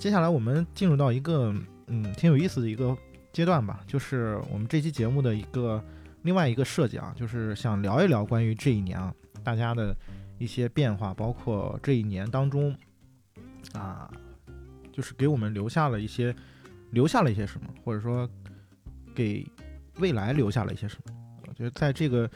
[0.00, 1.54] 接下来我们进入到一个
[1.88, 2.96] 嗯挺有意思的一个
[3.34, 5.84] 阶段吧，就是我们这期节目的一个
[6.22, 9.14] 另外一个设计啊，就是想聊一聊关于这一年啊
[9.44, 9.94] 大家的
[10.38, 12.74] 一些变化，包括这一年当中
[13.74, 14.10] 啊，
[14.90, 16.34] 就是给我们留下了一些
[16.92, 18.26] 留下了一些什么，或者说
[19.14, 19.46] 给
[19.98, 21.14] 未来留下了一些什么。
[21.46, 22.28] 我觉得在这个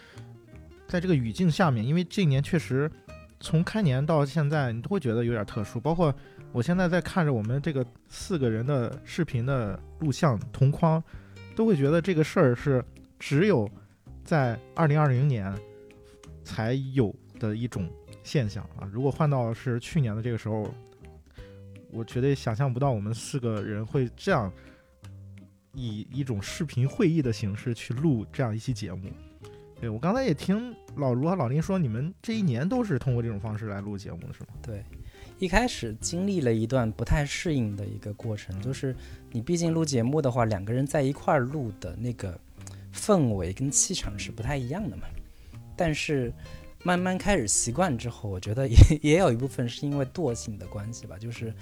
[0.87, 2.92] 在这个语境下面，因为这一年确实
[3.40, 6.15] 从开年到现在，你都会觉得有点特殊，包括。
[6.54, 11.02] 我现在在看着我们这个四个人的视频的录像同框，
[11.56, 12.82] 都会觉得这个事儿是
[13.18, 13.68] 只有
[14.24, 15.52] 在二零二零年
[16.45, 17.90] 才有的一种
[18.22, 18.88] 现象啊！
[18.92, 20.72] 如果换到是去年的这个时候，
[21.90, 24.52] 我绝对想象不到我们四个人会这样
[25.73, 29.10] 以一种视频会议的形式去录这样一期节目。
[29.80, 34.51] 对我刚才也听老卢和老林说，你们这一年都是通过这种方式来录节目的是吗？
[34.62, 34.84] 对。
[35.45, 38.96] 一开始经历了一段不太适应的一个过程，就是
[39.30, 42.40] 你毕竟录节目的话，两个人在一块儿录的那个
[42.95, 45.02] 氛围跟气场是不太一样的嘛。
[45.76, 46.32] 但是
[46.82, 51.52] 慢慢开始习惯之后，我觉得也 也有一部分是因为惰性的关系吧，就是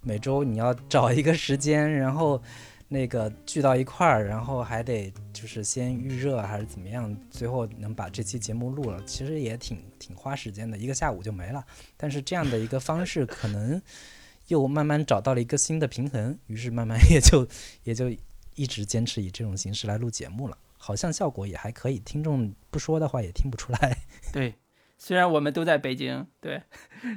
[0.00, 2.42] 每周你要找一个时间，然后。
[2.88, 11.64] 那个聚到一块儿，然后还得就是先预热还是怎么样，最后能把这期节目录了，其实也挺挺花时间的，一个下午就没了。
[11.96, 13.82] 但是这样的一个方式，可能
[14.46, 17.48] 又慢慢找到了一个新的平衡，于是慢慢 也就
[17.82, 18.08] 也就
[18.54, 23.98] 一直坚持以这种形式来录节目了，好像效果也还可以，听众不说的话也听不出来。
[24.32, 24.54] 对，
[24.96, 26.62] 虽然我们都在北京，对，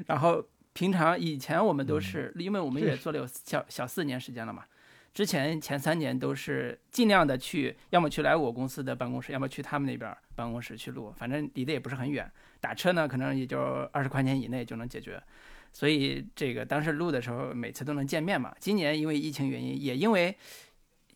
[0.07, 4.65] 然后平常以前我们都是，因为我们也做了有小小四年时间了嘛。
[5.13, 13.59] 之前前三年都是尽量的去，要么去来我公司的办公室，要么去他们那边办公室去录，反正离得也不是很远，打车呢可能也就
[13.91, 15.21] 二十块钱以内就能解决。
[15.73, 18.55] 所以这个当时录的时候每次都能见面嘛。
[18.59, 20.35] 今年因为疫情原因，也因为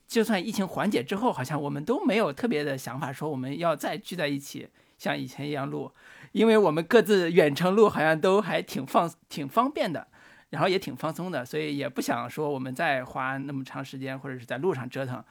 [0.07, 4.67] 就算疫情缓解之后，好像我们都没有特别的想法说我们要再聚在一起
[4.97, 5.91] 像以前一样录，
[6.33, 10.07] 因为我们各自远程录好像都还挺放挺方便的。
[10.53, 15.23] 然后也挺放松的，所以也不想说我们再花那么长时间或者是在路上折腾，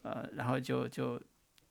[0.00, 1.20] 呃，然后就就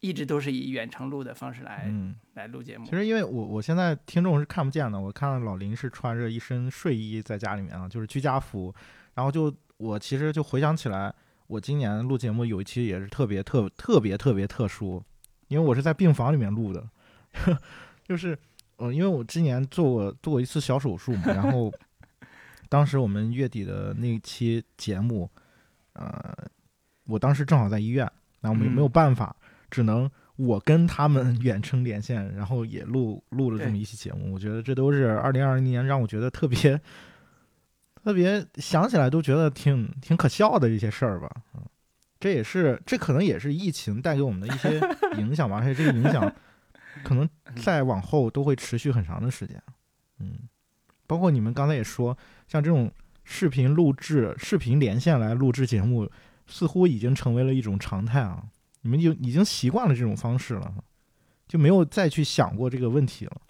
[0.02, 1.92] 一直都是以远程录的方式来
[2.36, 2.86] 来录节目。
[2.86, 8.72] 其实因为我我现在听众是看不见的，我看到老林是穿着一身睡衣在家里面啊，就是居家服。
[9.16, 11.12] 然后就我其实就回想起来，
[11.48, 15.04] 我今年录节目有一期也是特别特特别特别特殊，
[15.48, 16.88] 因为我是在病房里面录的，
[18.08, 18.38] 就是
[18.76, 21.74] 呃，因为我今年做过做过一次小手术嘛，然后。
[22.72, 25.30] 当时我们月底的那期节目，
[25.92, 26.34] 呃，
[27.04, 28.09] 我当时正好在医院，
[28.40, 29.36] 然后没没有办法，
[29.70, 34.34] 只能我跟他们 远程连线，然后也录录了这么一期节目。
[34.34, 36.80] 我觉得这都是二零二零年让我觉得特别
[38.06, 41.30] 特别想起来都觉得挺挺可笑的一些事儿吧。
[41.53, 41.62] 嗯，
[42.22, 44.80] 这也是这可能也是疫情带给我们的一些
[45.20, 46.34] 影响吧，而且这个影响
[47.03, 47.28] 可能
[47.58, 49.62] 再往后都会持续很长的时间。
[50.20, 50.48] 嗯。
[51.06, 52.18] 包括你们刚才也说，
[52.52, 52.92] 像这种
[53.24, 56.12] 视频录制、视频连线来录制节目，
[56.48, 58.44] 似乎已经成为了一种常态啊！
[58.82, 60.84] 你们就已经习惯了这种方式了，
[61.48, 63.42] 就没有再去想过这个问题了。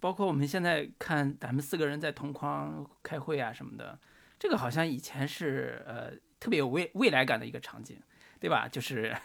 [0.00, 3.98] 包括我们现在看咱们四个人在同框开会啊什么的，
[4.38, 7.98] 这个好像以前是呃特别有未未来感的一个场景，
[8.38, 8.68] 对吧？
[8.68, 9.16] 就是，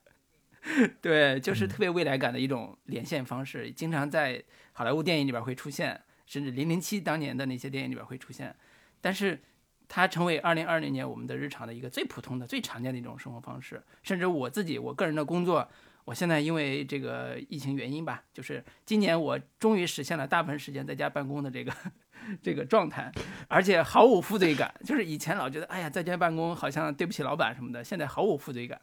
[1.00, 5.98] 对，就是特别未来感的一种连线方式，经常在好莱坞电影里边会出现。
[6.26, 8.54] 甚至零零七当年的那些电影里边会出现，
[9.00, 9.40] 但是
[9.86, 13.82] 它成为二零二零年我们的日常的一个最普通的、最常见的一种生活方式。
[14.02, 15.68] 甚至我自己，我个人的工作，
[16.06, 21.72] 我现在因为这个疫情原因吧，就是今年我终于实现了大部分时间在家办公的这个
[22.42, 23.12] 这个状态，
[23.48, 24.74] 而且毫无负罪感。
[24.84, 28.80] 就是以前老觉得，哎呀，在家办公好像对不起老板什么的，现在毫无负罪感。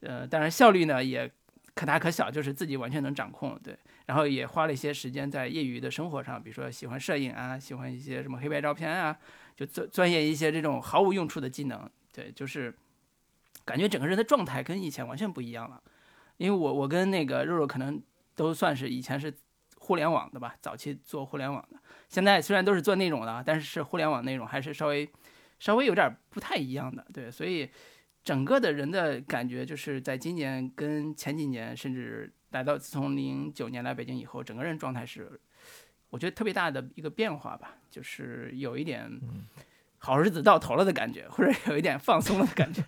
[0.00, 1.28] 呃，当然效率呢也
[1.74, 3.58] 可大可小，就是自己完全能掌控。
[3.62, 3.76] 对。
[4.08, 9.14] 然后也花了一些时间在业余的生活上，比如说喜欢摄影啊，喜欢一些什么黑白照片啊，
[9.54, 11.86] 就钻钻研一些这种毫无用处的技能。
[12.10, 12.74] 对，就是
[13.66, 15.82] 感觉整个人的状态跟以前完全不一样了。
[16.38, 18.02] 因为我我跟那个肉肉可能
[18.34, 19.30] 都算是以前是
[19.76, 21.78] 互联网的吧，早期做互联网的，
[22.08, 25.06] 现在虽然都是做内容的，但是是互联网内容还是稍微
[25.58, 27.06] 稍微有点不太一样的。
[27.12, 27.68] 对，所以
[28.24, 32.32] 整个的人的感觉就是在今年跟前几年甚至。
[32.50, 35.40] 来到自从零九年来北京以后，整个人状态是，
[36.10, 39.10] 我觉得特别大的一个变化吧，就是有一点
[39.98, 42.82] 好日子到头了的感觉，或者有一点放松了的感觉。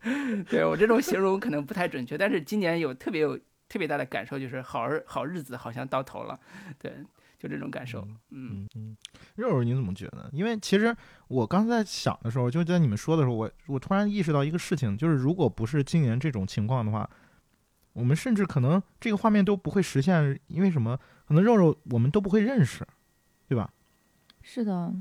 [0.48, 3.36] 对我这种形容可能不太准确，但是今年有特别有
[3.68, 6.38] 特别大的感受，就是好日好日子好像到头了。
[6.78, 6.92] 对，
[7.38, 8.06] 就这种感受。
[8.30, 8.96] 嗯嗯嗯，
[9.34, 10.28] 肉肉你怎么觉得？
[10.32, 10.94] 因为其实
[11.26, 17.08] 我刚才在想的时候，就在你们说的时候，我我突然意识到一个事情，就是如果不是今年这种情况的话，
[17.96, 20.98] 我们甚至可能这个画面都不会实现，因为什么？
[21.26, 22.86] 可能肉肉我们都不会认识，
[23.48, 23.72] 对吧？
[24.42, 24.94] 是的，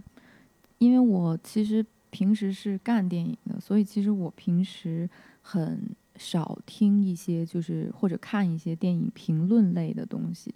[0.77, 5.07] 因为我其实平时是干电影的，所以其实我平时
[5.41, 10.55] 很少听一些就是或者看一些电影评论类的东西，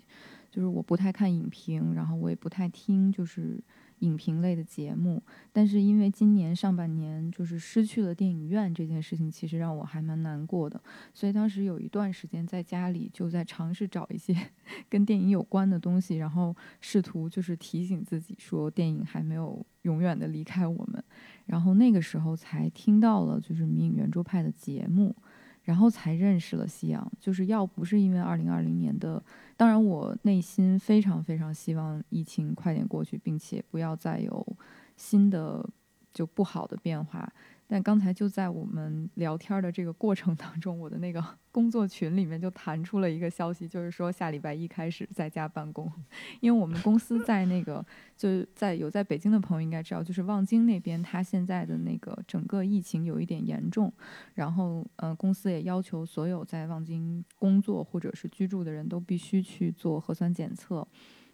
[0.49, 3.59] 就是我不太看影评，然后我也不太听就是
[3.99, 5.21] 影评类的节目。
[5.51, 10.81] 但是因为今年上半年就是失去了电影院这件事情，其实让我还蛮难过的。
[11.13, 14.35] 所以当时有一段时间在家里就在尝试找一些
[14.89, 21.03] 跟电影有关的东西，然后试图就是提醒自己说电影还没有永远的离开我们。
[21.45, 25.15] 然后那个时候才听到了就是迷影圆桌派的节目，
[25.63, 27.11] 然后才认识了夕阳。
[27.19, 29.23] 就是要不是因为二零二零年的，
[29.59, 34.55] 当然我内心非常非常希望疫情快点过去，并且不要再有
[34.95, 35.69] 新的
[36.13, 37.29] 就不好的变化。
[37.71, 41.23] 但刚才就在我们聊天的这个过程当中，我的那个
[41.53, 45.87] 工作群里面就弹出了一个消息，就是说下礼拜一开始在家办公，
[46.41, 47.85] 因为我们公司在那个
[48.17, 53.93] 就是在有在北京的朋友应该知道，就是望京那边，它现在的那个整个疫情有一点严重，
[54.33, 60.87] 然后呃公司也要求所有在望京工作或者是居住的人都必须去做核酸检测，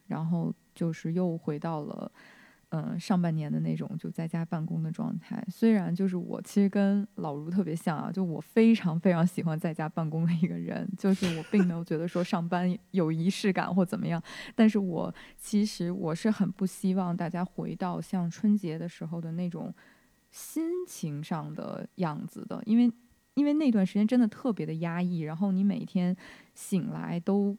[0.07, 2.11] 然后就是又回到了。
[2.77, 14.21] 嗯，上半年的那种就在家办公的状态，虽然就是我其实跟老卢特别像啊，就我非常非常喜欢在家办公的一个人，就是我并没有觉得说上班有仪式感或怎么样，
[14.55, 19.73] 但是我其实我是很不希望大家回到像春节的时候的那种
[20.31, 22.91] 心情上的样子的，因为
[23.35, 26.13] 因为那段时间真的特别的压抑，然后你每天
[26.53, 27.55] 醒来都。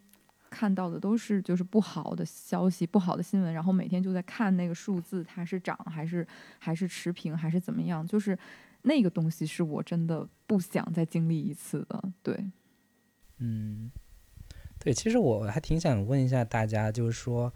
[0.58, 6.26] 看到的都是就是不好的消息、不好的新闻，然后每天就在看那个数字，它是涨还是
[6.58, 8.06] 还是持平还是怎么样？
[8.06, 8.38] 就是
[8.80, 12.02] 那个东西是我真的不想再经历一次的。
[12.22, 12.34] 对，
[13.36, 13.90] 嗯，
[14.78, 17.52] 对，其实我还挺想问一下大家，就是说，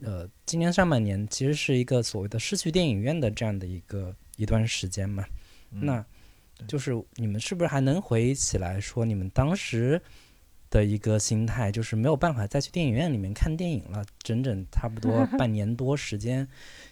[0.00, 5.24] 呃，今年上半年其实是一个所谓的失去电影院的这样的一个一段时间嘛，
[5.70, 6.04] 那
[6.66, 10.02] 就是你们是不是还能回忆起来说你们当时？
[10.74, 16.48] 的一个心态就是没有办法再去电影院里面看电影了，整整差不多 半年多时间，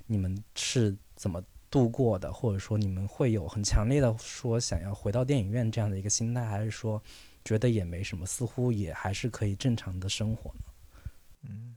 [0.06, 2.32] 你们是怎么度过的？
[2.32, 7.02] 或者说你们会有很强烈的说想要回到电影院这样的一个心态，还是说
[7.44, 10.60] 觉得也没什么，似乎也还是可以正常的生活呢？
[11.48, 11.76] 嗯，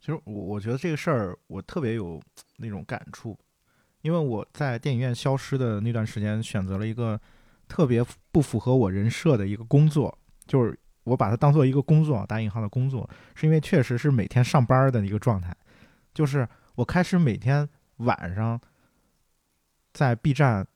[0.00, 2.18] 其实我我觉得这个事儿我特别有
[2.56, 3.38] 那种感触，
[4.00, 7.20] 因为我在电影院消失的那段时间，选择了一个
[7.68, 10.78] 特别不符合我人设的一个工作，就是。
[11.04, 15.54] 我把它当做一个工作，打引号的工作，是因为确实是每天上班的一个状态，
[16.14, 18.60] 就是我开始每天晚上
[19.92, 20.66] 在 B 站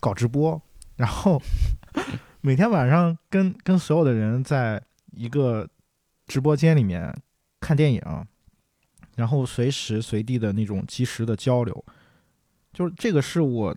[0.00, 0.60] 搞直播，
[0.96, 1.40] 然后
[2.42, 4.82] 每天晚上跟跟所有的人在
[5.12, 5.68] 一个
[6.26, 7.14] 直播间里面
[7.60, 8.02] 看电影，
[9.16, 11.84] 然后随时随地的那种及时的交流，
[12.72, 13.76] 就是这个是我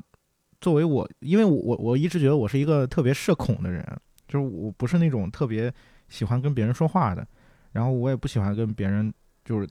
[0.59, 3.85] 作为我，因为我我我一直觉得我是一个特别社恐的人。
[4.33, 5.71] 就是我不是那种特别
[6.09, 7.23] 喜欢跟别人说话的，
[7.71, 9.13] 然后我也不喜欢跟别人
[9.45, 9.69] 就是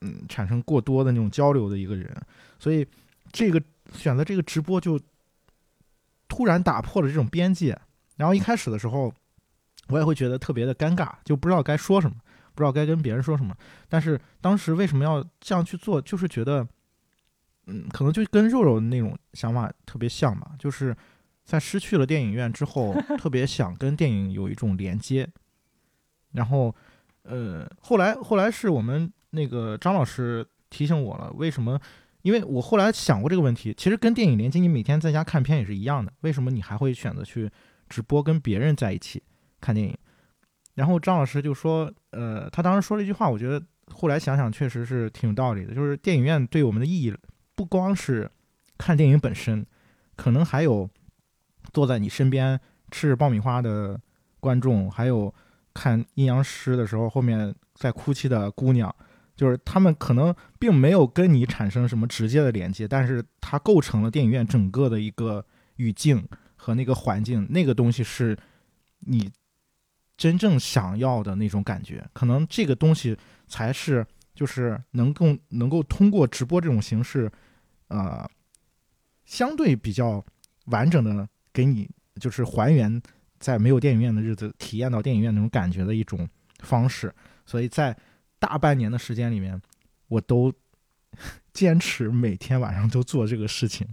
[0.00, 2.10] 嗯产生过多的那种交流的一个人，
[2.58, 2.86] 所以
[3.30, 4.98] 这个选择这个直播就
[6.28, 7.78] 突然打破了这种边界。
[8.16, 9.12] 然后一开始的时候，
[9.88, 12.16] 我也会觉得特别的尴尬，就不知道该说什么，
[12.54, 13.54] 不知道该跟别人说什么。
[13.86, 16.66] 但是当时为什么要这样去做，就是觉得
[17.66, 20.96] 嗯，可能就跟肉肉那种想法特别像吧，就是。
[21.44, 25.28] 在失去了电影院之后， 特别想跟电影有一种连接。
[26.32, 26.72] 然后，
[27.22, 31.80] 呃，后来后来是我们那个张老师提醒我了，为什么？
[32.22, 36.12] 因为我后来想过这个问题，其实跟电影连接，你每天在家看片也是一样的。
[36.20, 37.50] 为什么你还会选择去
[37.88, 39.20] 直播跟别人在一起
[39.60, 39.96] 看电影？
[40.74, 43.60] 然后张老师就说，呃，他当时说了一句话，我觉得
[43.92, 47.12] 后来想想确实是挺有道理的，就是电影院对我们的意义
[47.56, 48.30] 不光是
[48.78, 49.66] 看电影本身，
[50.14, 50.88] 可能还有。
[51.72, 52.58] 坐在你身边
[52.90, 54.00] 吃爆米花的
[54.40, 55.32] 观众，还有
[55.72, 58.94] 看阴阳师的时候后面在哭泣的姑娘，
[59.36, 65.44] 就是他们可能并没有跟你产生什么直接的连接，但是它构成了电影院整个的一个
[65.76, 68.36] 语境和那个环境，那个东西是
[69.00, 69.30] 你
[70.16, 72.04] 真正想要的那种感觉。
[72.12, 77.30] 可能这个东西才是就是能够能够通过直播这种形式，
[77.88, 78.28] 呃，
[79.24, 80.24] 相对比较
[80.66, 81.28] 完整的。
[81.52, 83.00] 给你就是还原
[83.38, 86.28] 在没有电影院的日子体验到电影院那种感觉的一种
[86.60, 87.12] 方式，
[87.46, 87.96] 所以在
[88.38, 89.60] 大半年的时间里面，
[90.08, 90.52] 我都
[91.52, 93.86] 坚持每天晚上都做这个事情。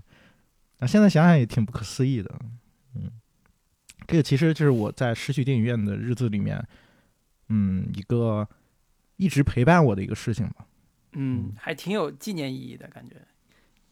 [0.79, 2.39] 啊，现在想想也挺不可思议的，
[2.95, 3.11] 嗯，
[4.05, 6.63] 这个其实就是我在失去电影院的日子里面，
[7.49, 8.47] 嗯，一个
[9.15, 10.67] 一直陪伴我的一个事情吧。
[11.13, 13.15] 嗯，还挺有纪念意义的感觉。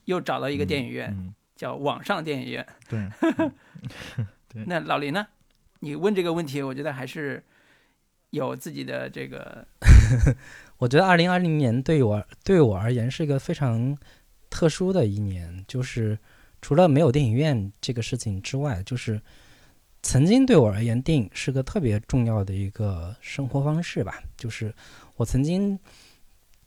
[0.04, 2.68] 又找到一个电影院，嗯，叫网上电影院。
[2.90, 3.08] 对，
[4.50, 5.26] 对那老林呢？
[5.80, 7.44] 你问这个问题，我觉得还是
[8.32, 9.68] 有自己的这个，
[10.78, 13.96] 我觉得二零二零年对我对我而言是一个非常
[14.50, 16.18] 特殊的一年，就是
[16.62, 19.22] 除了没有电影院这个事情之外，就是
[20.02, 24.24] 曾经对我而言，电影是个特别重要的一个生活方式吧。
[24.38, 24.74] 就是
[25.18, 25.78] 我曾经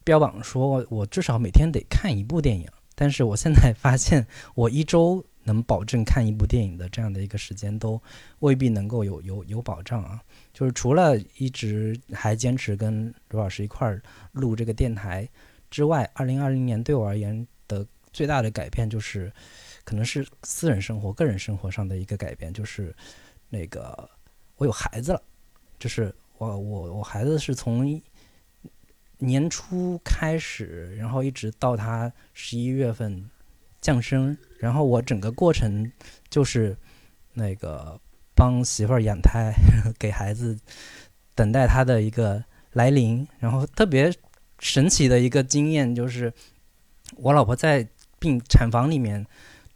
[0.04, 2.68] 标榜说我至少每天得看一部电影，
[3.00, 4.26] 但是我现在发现，
[4.56, 8.02] 我一周能保证看一部电影的这样的一个时间都
[8.40, 10.20] 未必能够有有有保障啊。
[10.52, 14.02] 就是除了一直还坚持跟罗老师一块儿
[14.32, 15.28] 录这个电台
[15.70, 19.32] 之外，二零二零年对我而言的最大的改变就是，
[19.84, 22.92] 可能是私人生活、个人生活上的一个改变，就是
[23.48, 24.10] 那个
[24.56, 25.22] 我有孩子了，
[25.78, 27.86] 就是我我我孩子是从
[29.18, 33.28] 年初开始，然后一直到他十一月份
[33.80, 35.90] 降生，然后我整个过程
[36.28, 36.76] 就是
[37.34, 38.00] 那个
[38.34, 39.52] 帮媳妇儿养胎，
[39.98, 40.58] 给孩子
[41.34, 44.12] 等待他的一个来临，然后特别
[44.60, 46.32] 神奇的一个经验就是，
[47.16, 49.26] 我老婆在病产房里面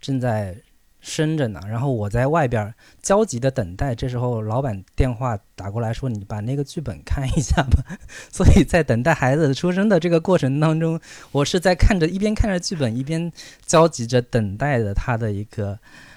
[0.01, 0.57] 正在
[1.03, 3.93] 生着呢，然后我在外边焦急的等待。
[3.93, 7.99] 这时候老板电话打过来说：“你把那个剧本看一下吧。
[8.31, 10.99] ”所以在等待孩子出生的这个过程当中，
[11.33, 13.31] 我是在看着一边看着剧本，一边
[13.67, 15.77] 焦急着等待着他的一个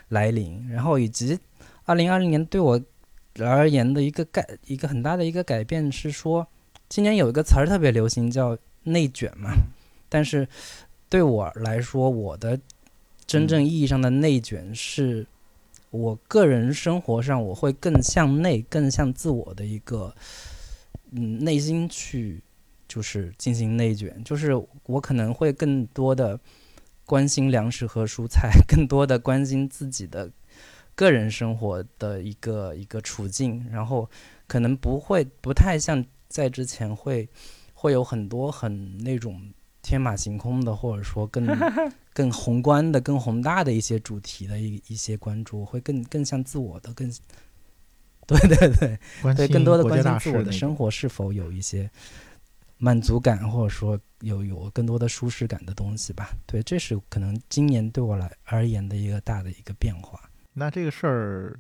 [0.10, 0.70] 来临。
[0.70, 1.40] 然后以及
[1.86, 2.80] 二零二零年对我
[3.40, 6.48] 而言的一个改一个很大的一个改变是说，
[6.88, 9.50] 今年有一个词儿特别流行，叫内卷嘛。
[10.08, 10.48] 但是
[11.10, 12.60] 对我来说，我的
[13.28, 15.26] 真正意义上的内卷是
[15.90, 20.14] 我个人生活上我会更向内、更向自我的一个
[21.12, 22.42] 嗯内心去
[22.88, 24.52] 就是进行内卷，就是
[24.86, 26.40] 我可能会更多的
[27.06, 30.30] 关心粮食和蔬菜， 更多的关心自己的
[30.94, 34.10] 个人生活的一个一个处境，然后
[34.48, 37.28] 可能不会不太像在之前会
[37.74, 39.42] 会有很多很那种
[39.86, 41.46] 天马行空的，或者说更
[42.12, 47.08] 更宏观的、更宏大的一些主题的一一些关注，会更更像自我的，更
[48.26, 51.88] 对对对对， 关心更多的关心自我的生活是否有一些
[52.80, 56.32] 满足感，或者说有有更多的舒适感的东西吧。
[56.48, 60.20] 对，这是可能今年对我来而言的一个大的一个变化。
[60.54, 61.60] 那这个事儿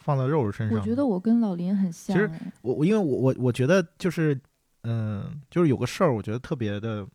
[0.00, 4.36] 放到肉肉身上，我觉得我跟老林很像其实哎，我我因为我我我觉得就是
[4.84, 7.06] 嗯、就是有个事儿，我觉得特别的，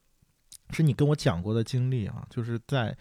[0.72, 2.96] 是你跟我讲过的经历啊，就是在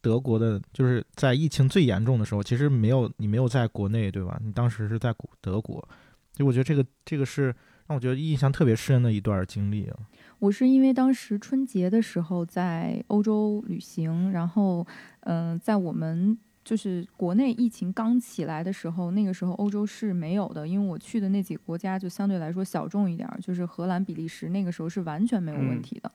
[0.00, 4.40] 德国的，就是在疫情最严重的时候，其实没有你没有在国内对吧？
[4.44, 5.86] 你当时是在国德国，
[6.34, 7.46] 就我觉得这个这个是
[7.86, 9.96] 让我觉得印象特别深的一段经历啊。
[10.38, 14.86] 我是因为当时春节的时候在欧洲旅行，然后
[15.20, 26.10] 嗯、在我们就是国内疫情刚起来的时候，那个时候欧洲是没有的，因为我去的那几个国家就相对来说小众一点儿，就是荷兰、比利时，那个时候是完全没有问嗯题的。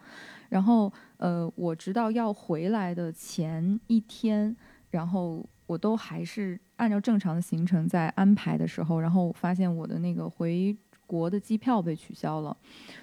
[0.49, 4.53] 然后呃，我直到要回来的前一天，
[4.89, 10.75] 然后我都还是按照正常的行程在安排的时候，然后我发现我的那个回
[11.07, 12.57] 国的机票被取消了，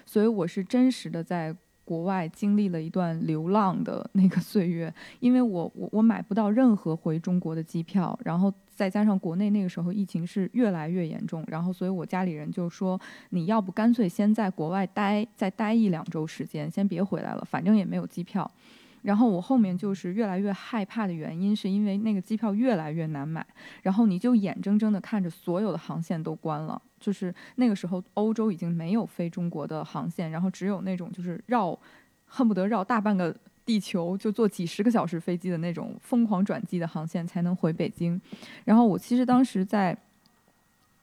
[0.05, 1.55] 所以我是真实的在
[1.89, 18.49] 国外经历了一段流浪的 那个岁月，因为我我我买不到任何回中国的机票，然后再加上国内那个时候疫情是越来越严重，然后所以我家里人就说你要不干脆先在国外待再待一两周时间，先别回来了，反正也没有机票。
[19.01, 23.45] 然后我后面就是越来越害怕的原因，是因为那个机票越来越难买，
[23.81, 31.77] 然后你就眼睁睁的看着所有的航线都关了，就是那个时候欧洲已经没有飞中国的航线，然后只有那种就是绕，
[32.25, 38.19] 恨不得绕大半个地球，就坐几十个小时飞机的那种疯狂转机的航线才能回北京。
[38.65, 39.97] 然后我其实当时在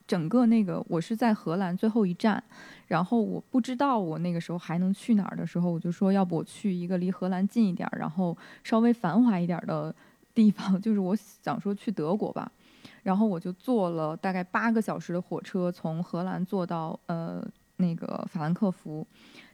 [0.06, 2.42] 整个那个我是在荷兰最后一站，
[2.86, 9.94] 然后我不知道我那个时候还能去哪儿的时候，我就说要不我去一个离荷兰近一点，然后稍微繁华一点的
[10.34, 12.50] 地方， 就是我想说去德国吧。
[13.02, 17.44] 然后我就坐了大概八个小时的火车，从荷兰坐到呃
[17.76, 19.06] 那个法兰克福。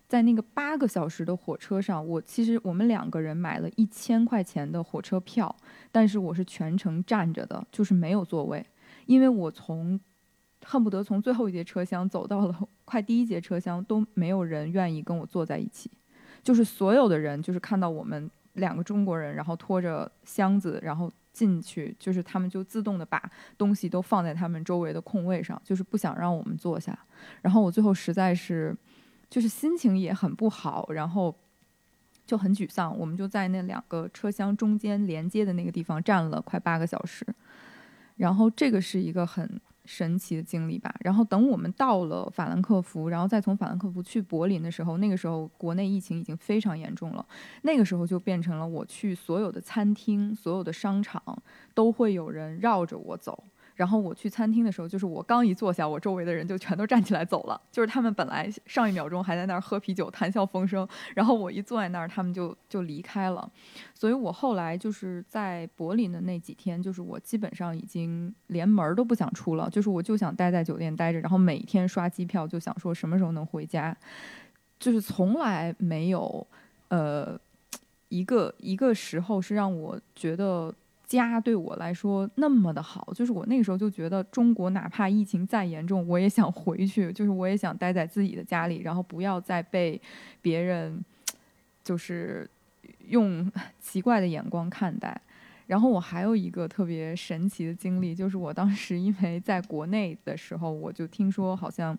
[0.08, 5.54] 在那个八个小时的火车上，我其实我们两个人买了一千块钱的火车票，
[5.90, 8.62] 但是我是全程站着的，就是没有座位，
[9.06, 9.98] 因为我从
[10.64, 15.90] 恨不得从最后一节车厢走到了 快第一节车厢，都没有人愿意跟我坐在一起。
[16.42, 26.98] 就是所有的人就是看到我们两个中国人，然后拖着箱子，然后进去，就是他们就自动的把东西都放在他们周围的空位上，就是不想让我们坐下。
[27.40, 28.76] 然后我最后实在是，
[29.30, 31.34] 就是心情也很不好，然后
[32.26, 32.96] 就很沮丧。
[32.98, 37.26] 我们就在那两个车厢中间连接的那个地方站了快八个小时。
[38.16, 40.94] 然后这个是一个很神奇的经历吧。
[41.00, 47.26] 然后等我们到了法兰克福，然后再从法兰克福去柏林的时候，那个时候国内疫情已经非常严重了。
[47.62, 51.22] 那个时候就变成了我去所有的餐厅、所有的商场
[51.74, 53.44] 都会有人绕着我走。
[53.82, 57.60] 然后我去餐厅的时候，就是我刚一坐下，我周围的人就全都站起来走了。
[57.72, 60.86] 就是他们本来上一秒钟还在那儿喝啤酒、谈笑风生，
[61.16, 63.50] 然后我一坐在那儿，他们就就离开了。
[63.92, 73.96] 所以我后来就是在柏林的那几天，就是我基本上已经连门儿都不想出了，就是我就想待在酒店待着，然后每天刷机票，就想说什么时候能回家，
[74.78, 76.46] 就是从来没有
[76.86, 77.36] 呃
[78.10, 80.72] 一个一个时候是让我觉得。
[81.18, 90.00] 家对我来说那么的好，就是我那个时候就觉得中国哪怕疫情再严重，我也想回去，就是我也想待在自己的家里，然后不要再被
[90.40, 91.04] 别人
[91.82, 92.48] 就是
[93.08, 93.50] 用
[93.80, 95.20] 奇怪的眼光看待。
[95.68, 101.96] 然后我还有一个特别神奇的经历，就是我当时因为在国内的时候，我就听说好像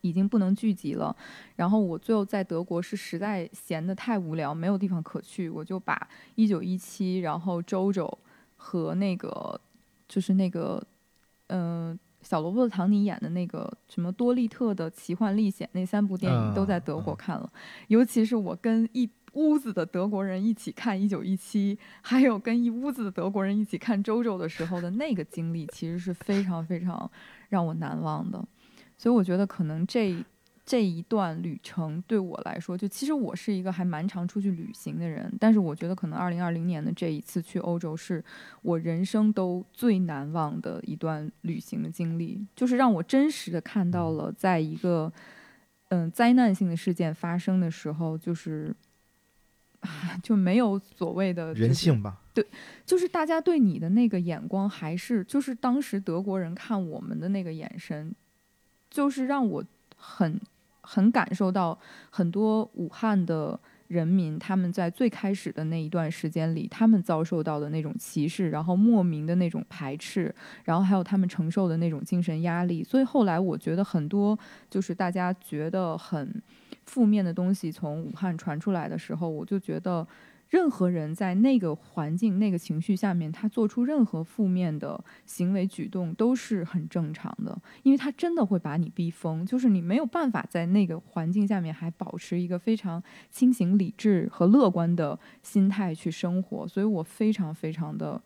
[0.00, 1.14] 已经不能聚集了，
[1.56, 8.18] 然后我最后在德国是实在闲得太无聊，没有地方可去，我就把一九一七，然后周周
[8.56, 9.60] 和那个
[10.08, 10.82] 就是那个
[11.48, 17.50] 嗯、小罗伯特·唐尼演的那个什么多利特的奇幻历险那三部电影都在德国看了，
[17.86, 27.10] 尤其是我跟一屋子的德国人一起看一九一七，还有跟一屋子的德国人一起看周周的时候的那个经历，其实是非常非常
[27.48, 28.44] 让我难忘的。
[28.98, 30.14] 所以我觉得可能这
[30.66, 38.22] 这一段旅程对我来说，就其实我是一个还蛮常出去旅行的人，但是我觉得可能二零二零年的这一次去欧洲是
[38.60, 45.10] 我人生都最难忘的一段旅行的经历，就是让我真实的看到了在一个
[45.88, 48.74] 嗯灾难性的事件发生的时候，就是。
[49.80, 52.44] 啊就没有所谓的人就是性吧，对
[52.84, 58.12] 就是大家对你的那个眼光，还是就是当时德国人看我们的那个眼神，
[58.98, 59.64] 就是让我
[59.96, 60.40] 很
[60.80, 61.78] 很感受到
[62.10, 63.56] 很多武汉的
[63.86, 70.34] 人民他们在最开始的那一段时间里，他们遭受到的那种歧视，然后莫名的那种排斥，
[70.64, 72.82] 然后还有他们承受的那种精神压力。
[72.82, 74.36] 所以后来我觉得很多
[74.68, 76.42] 就是大家觉得很
[76.84, 80.04] 负面的东西从武汉传出来的时候，我就觉得
[80.48, 98.20] 任何人在那个环境、那个情绪下面，他做出任何负面的行为举动都是很正常的，因为他真的会把你逼疯，就是你没有办法在那个环境下面还保持一个非常清醒、理智和乐观的心态去生活，所以我非常非常的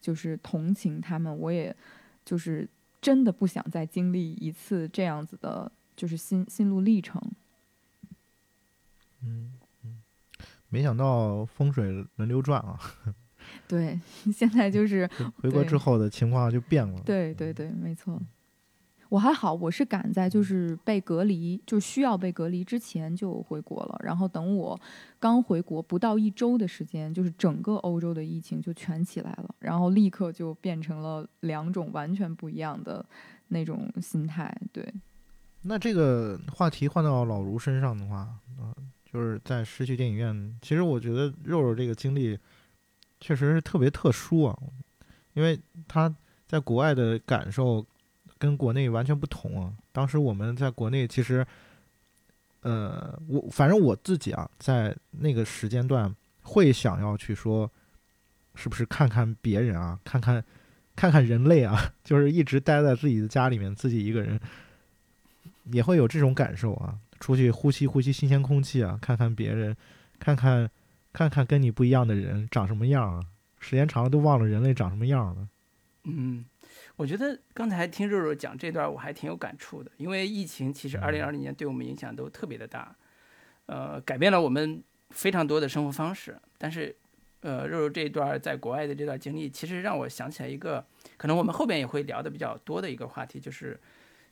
[0.00, 1.76] 就是同情他们，我也
[2.24, 2.66] 就是
[3.02, 7.20] 真的不想再经历一次这样子的，就是心心路历程。
[9.22, 9.52] 嗯。
[10.76, 12.78] 没想到风水轮流转啊，
[13.66, 13.98] 对，
[14.30, 15.08] 现在就是
[15.40, 17.00] 回国之后的情况就变了。
[17.00, 18.20] 对对对，没错。
[19.08, 23.98] 我还好，我是赶在就是被隔离，就需要被隔离之前就回国了。
[24.04, 24.78] 然后等我
[25.18, 33.02] 刚回国不到一周的时间，就是整个欧洲的疫情就全起来了，然后立刻就变成了两种完全不一样的
[33.48, 34.54] 那种心态。
[34.74, 34.92] 对，
[35.62, 38.16] 那这个话题换到老卢身上的话，
[38.60, 38.74] 啊、
[39.16, 42.38] 就是在失去电影院，其实我觉得肉肉这个经历
[43.18, 44.54] 确实是特别特殊啊，
[45.32, 46.14] 因为他
[46.46, 47.82] 在国外的感受
[48.36, 49.72] 跟国内完全不同啊。
[49.90, 51.46] 当时我们在国内其实，
[52.60, 57.70] 呃，我反正我自己啊，在那个时间段会想要去说，
[58.54, 60.44] 是不是看看别人啊，看看
[60.94, 61.74] 看看人类啊，
[62.04, 64.38] 就是一直待在自己的家里面，自己一个人。
[65.72, 69.76] 也会有这种感受啊，出去呼吸呼吸新鲜空气啊，看看别人，
[70.18, 70.70] 看看
[71.12, 73.26] 看看跟你不一样的人长什么样啊，
[73.58, 75.48] 时间长了都忘了人类长什么样了。
[76.04, 76.44] 嗯，
[76.94, 82.94] 我觉得刚才听肉肉讲这段，我还挺有感触的，因为疫情其实二零二零年对我们影响都特别的大，
[83.66, 86.38] 呃，改变了我们非常多的生活方式。
[86.58, 86.94] 但是，
[87.40, 93.78] 呃，肉肉这一段在国外的这段经历，其实让我想起来一个，可能我们后边也会聊的比较多的一个话题，就是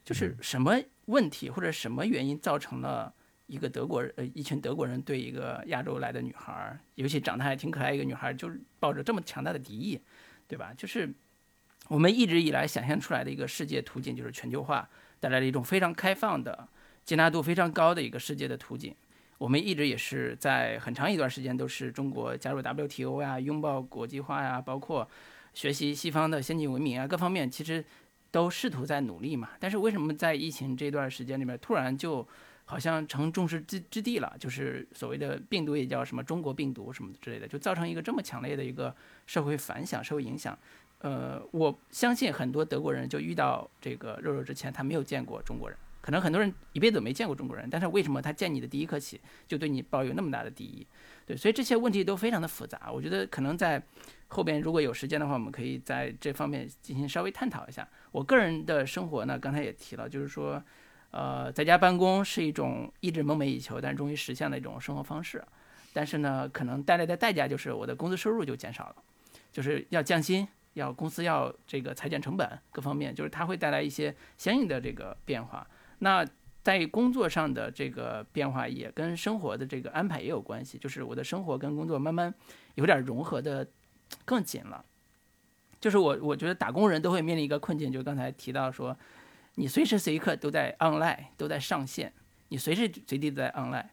[0.05, 3.13] 就是什么问题或者什么原因造成了
[3.47, 10.01] 一个德国人呃一群德国人对一个亚洲来的女孩，尤其长得还挺可爱一个女孩，就是抱着这么强大的敌意，
[10.49, 10.73] 对吧？
[10.77, 11.13] 就是
[11.89, 14.89] 我们一直以来想象出来的一个世界图景，就是全球化
[15.21, 16.67] 带来了一种非常开放的、
[17.05, 18.95] 接纳度非常高的一个世界的图景。
[19.37, 25.07] 我们一直也是在很长一段时间都是中国加入 WTO 呀、拥抱国际化呀，包括
[25.53, 27.85] 学习西方的先进文明啊，各方面其实
[28.35, 29.51] 都试图在努力嘛。
[29.61, 32.27] 但是为什么在疫情这段时间里面，突然就
[32.65, 34.35] 好像成众矢之之的了？
[34.41, 38.93] 就是所谓的病毒也叫什么中国病毒什么之类的，就造成一个这么强烈的一个
[39.25, 40.59] 社会反响、社会影响。
[40.99, 45.79] 呃，我相信很多德国人就遇到这个肉肉之前，他没有见过中国人。
[46.01, 50.87] 可能很多人一辈子没见过中国人，但是为什么他见你的第一刻起就对你抱有那么大的敌意？
[51.27, 52.91] 对，所以这些问题都非常的复杂。
[52.93, 53.83] 我觉得可能在
[54.29, 57.89] 后边如果有时间的话，我们可以在这方面进行稍微探讨一下。
[58.13, 60.63] 我个人的生活呢，刚才也提了，就是说，
[61.11, 65.43] 呃，在家办公是一种一直梦寐以求但终于实现的一种生活方式。
[65.93, 68.97] 但是呢，可能带来的代价就是我的工资收入就减少了，
[69.53, 75.67] 就是要降薪，要公司要这个裁减成本，各方面就是它会带来一些相应的这个变化。
[76.01, 76.27] 那
[76.65, 82.33] 在工作上的这个变化也跟生活的这个安排也有关系，就是我的生活跟工作慢慢
[82.77, 83.69] 有点融合的
[84.25, 84.83] 更紧了。
[85.79, 88.97] 就是我我觉得打工人都会面临一个困境，就刚才提到说，
[89.57, 92.11] 你随时随刻都在 online，都在上线，
[92.49, 93.85] 你随时随地都在 online，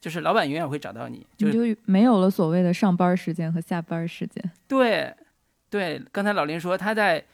[0.00, 4.50] 就是老板永远会找到你，就你就没有了所谓的上班时间和下班时间。
[4.66, 5.14] 对
[5.70, 7.24] 对，刚才老林说他在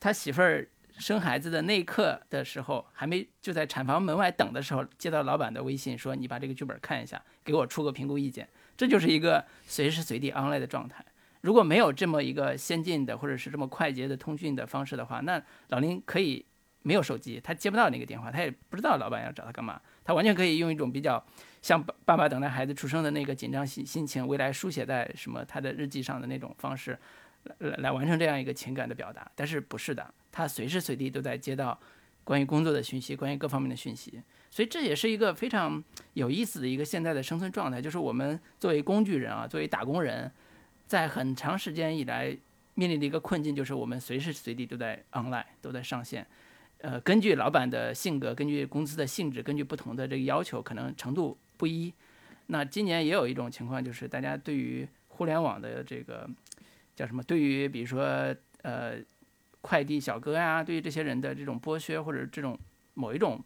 [0.00, 0.66] 他媳妇儿。
[0.98, 11.04] 生孩子的那一刻的时候，还没就在产房门外等的时候，接到老板的微信说：“你把这个剧本看一下，给我出个评估意见。”这就是一个随时随地 online 的状态。
[11.40, 16.44] 如果没有这么一个先进的或者是这么快捷的通讯的方式的话，那老林可以
[16.82, 21.22] 没有手机，他接不到那个电话，他也不知道老板要找他干嘛，他完全可以用一种比较
[21.60, 26.98] 像爸爸等待孩子出生的那个紧张心心情，未来书写在什么他的日记上的那种方式。
[27.58, 31.78] 来来完成这样一个情感的表达，但是不是的，他随时随地都在接到
[32.24, 35.82] 关于工作的讯息，关于各方面的讯息，所以这也是一个非常
[36.14, 40.30] 有意思的一个现在的生存状态，就是我们作为工具人啊，作为打工人，
[40.86, 42.36] 在很长时间以来
[42.74, 46.26] 面临的一个困境，就是我们随时随地都在 online，都在上线，
[46.78, 51.92] 呃，根据老板的性格，根据公司的性质，根据不同的这个要求，可能程度不一。
[52.46, 56.26] 那今年也有一种情况，就是大家对于互联网的这个。
[56.94, 57.22] 叫什么？
[57.22, 58.02] 对于比如说
[58.62, 58.98] 呃，
[59.60, 62.58] 快递小哥呀，对于这些人的这种剥削或者这种
[62.94, 63.42] 某一种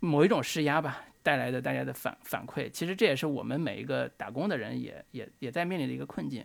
[0.00, 6.44] 某一种施压吧，带来的大家的反反馈，其实这也是我们每一个打工的人也也也在面临的一个困境。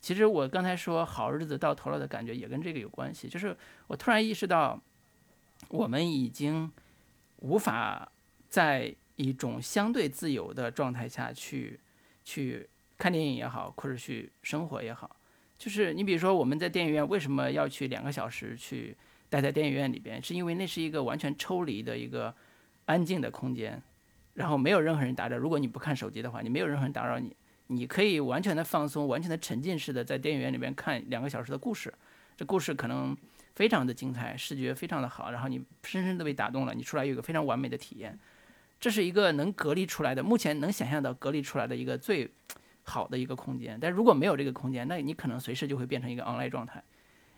[0.00, 3.28] 其实我刚才说好日子到头了的感觉，也跟这个有关系。
[3.28, 3.56] 就是
[3.86, 4.78] 我突然意识到，
[5.68, 6.70] 我们已经
[7.36, 8.10] 无法
[8.48, 11.80] 在一种相对自由的状态下去
[12.22, 12.68] 去。
[12.96, 15.16] 看电影也好，或者去生活也好，
[15.58, 18.96] 就是你比如说我们在电影院为什么要去两个小时去
[19.28, 22.32] 待在电影院里边，是因为那是一个完全抽离的一个
[22.84, 23.82] 安静的空间，
[24.34, 25.36] 然后没有任何人打扰。
[25.36, 27.34] 如果你不看手机的话，你没有任何人打扰你，
[27.66, 31.92] 你可以完全的放松，完全的沉浸式的在电影院里边看两个小时的故事。
[32.36, 33.16] 这故事可能
[33.56, 38.16] 非常的精彩，视觉非常的好，然后你深深的被打动了，你出来有一个非常完美的体验。
[38.78, 42.30] 这是一个能隔离出来的，目前能想象到隔离出来的一个最。
[42.84, 46.82] 好的一个空间，但如果没有这个空间，那你可能随时就会变成一个 online 状态，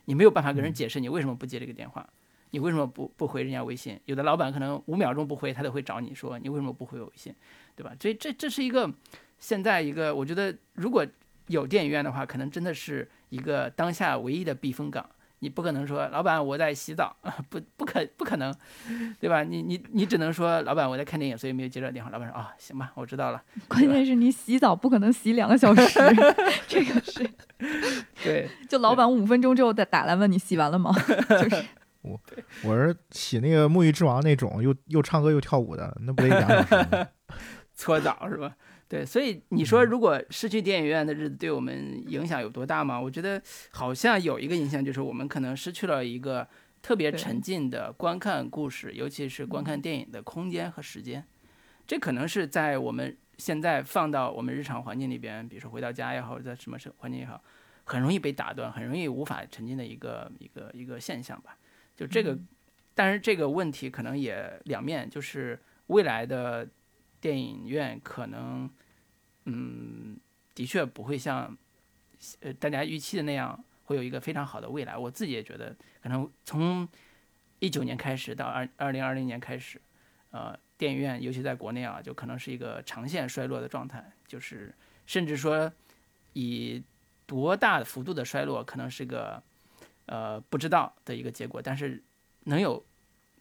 [0.05, 2.07] 你没有办法跟人解释你为什么不接这个电话，
[2.51, 3.99] 你为什么不不回人家微信？
[4.05, 7.33] 有的老板可能五秒钟不回，他都会找你说你为什么不回我微信，
[7.75, 7.95] 对吧？
[7.99, 8.91] 所以这这是一个
[9.39, 11.05] 现在一个，我觉得如果
[11.47, 15.09] 有电影院的话，可能真的是一个当下唯一的避风港。
[15.39, 18.53] 你不可能说老板我在洗澡 啊，不不可不可能，
[19.19, 19.43] 对吧？
[19.43, 22.09] 你你你只能说老板我在看电影，所以没有接到电话。
[22.09, 23.41] 老板说啊，行吧，我知道了。
[23.67, 25.99] 关键是你洗澡不可能洗两个小时，
[26.67, 27.29] 这个是
[28.23, 28.49] 对。
[28.67, 30.91] 就老板五分钟之后再打来问你洗完了吗？
[31.29, 31.65] 就是
[32.01, 32.19] 我
[32.63, 37.07] 我是洗那个沐浴之王那种，又又唱歌又跳舞的，那不得两小时吗？
[37.75, 38.55] 搓澡是吧？
[38.89, 42.97] 对，所以你说如果失去电影院的日子对我们影响有多大吗？
[42.97, 46.47] 我觉得好像有一个影响，就是我们可能失去了一个
[46.81, 51.21] 特别沉浸的观看故事，尤其是观看电影的空间和时间。
[51.85, 57.43] 这可能是在我们现在放到我们日常环境里边，比如说回到家也好，在什么环境也好，
[57.83, 61.57] 很容易被打断，很容易无法沉浸的一个一个一个现象吧。
[61.93, 62.39] 就这个，
[62.95, 66.65] 但是这个问题可能也两面，就是未来的。
[67.27, 68.69] 电影院可能，
[69.43, 70.17] 嗯，
[70.55, 71.57] 的确不会像，
[72.39, 74.95] 呃，大家预期的那样会有一个非常好的未来。
[74.95, 76.87] 我自己也觉得，可能从
[77.59, 79.81] 一九年开始到二二零二零年开始，
[80.31, 84.09] 呃，电影院尤其在国内啊，就可能是一个长线衰落的状态。
[84.25, 84.73] 就是
[85.05, 85.69] 甚至说，
[86.31, 86.81] 以
[87.25, 89.43] 多大幅度的衰落，可能是个
[90.05, 91.61] 呃不知道的一个结果。
[91.61, 92.01] 但是
[92.45, 92.81] 能有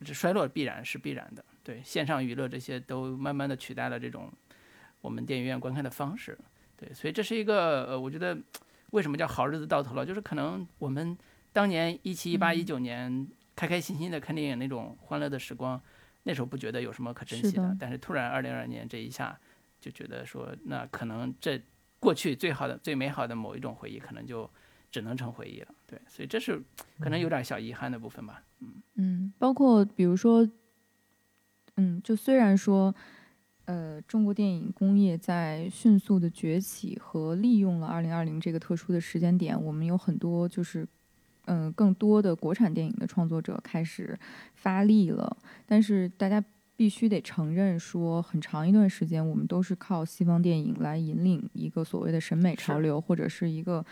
[0.05, 1.45] 这衰落必然是必然的。
[1.67, 4.33] 对线上娱乐这些都慢慢的取代了这种
[5.01, 6.39] 我们电影院观看的方式。
[6.77, 8.39] 对，所以这是一个呃，我觉得
[8.93, 11.19] 为什么叫好日子到头了，就是可能我们
[11.53, 13.27] 当年一七、一八、一九年
[13.57, 15.81] 开开心心的看电影那种欢乐的时光，
[16.23, 19.37] 那时候不觉得有什么可珍惜的但是突然二零二二年这一下，
[19.81, 21.61] 就觉得说那可能这
[21.99, 24.49] 过去最好的、最美好的某一种回忆，可能就
[24.93, 25.75] 只能成回忆了。
[25.87, 26.63] 对，所以这是
[27.01, 28.43] 可能有点小遗憾的部分吧。
[28.61, 30.47] 嗯嗯，包括比如说，
[31.77, 32.95] 嗯，就虽然说，
[33.65, 40.87] 呃，中国电影工业在迅速的崛起和利用了二零二零这个特殊的时间点，我们有很多就是，
[41.47, 44.19] 嗯、更多的国产电影的创作者开始
[44.55, 45.37] 发力了，
[45.67, 46.43] 但是大家。
[46.79, 53.83] 必须得承认，说很长一段时间，我们都是靠西方电影来引领一个所谓的审美潮流，或者是一个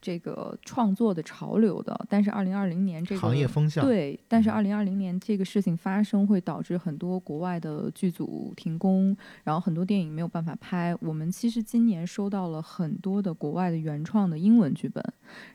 [0.00, 2.06] 这个创作的潮流的。
[2.08, 10.96] 但是二零二零年这个行业风向，对，但是二零二零年这个事情发生，会导致很多国外的剧组停工，然后很多电影没有办法拍。
[11.00, 15.04] 我们其实今年收到了很多的国外的原创的英文剧本，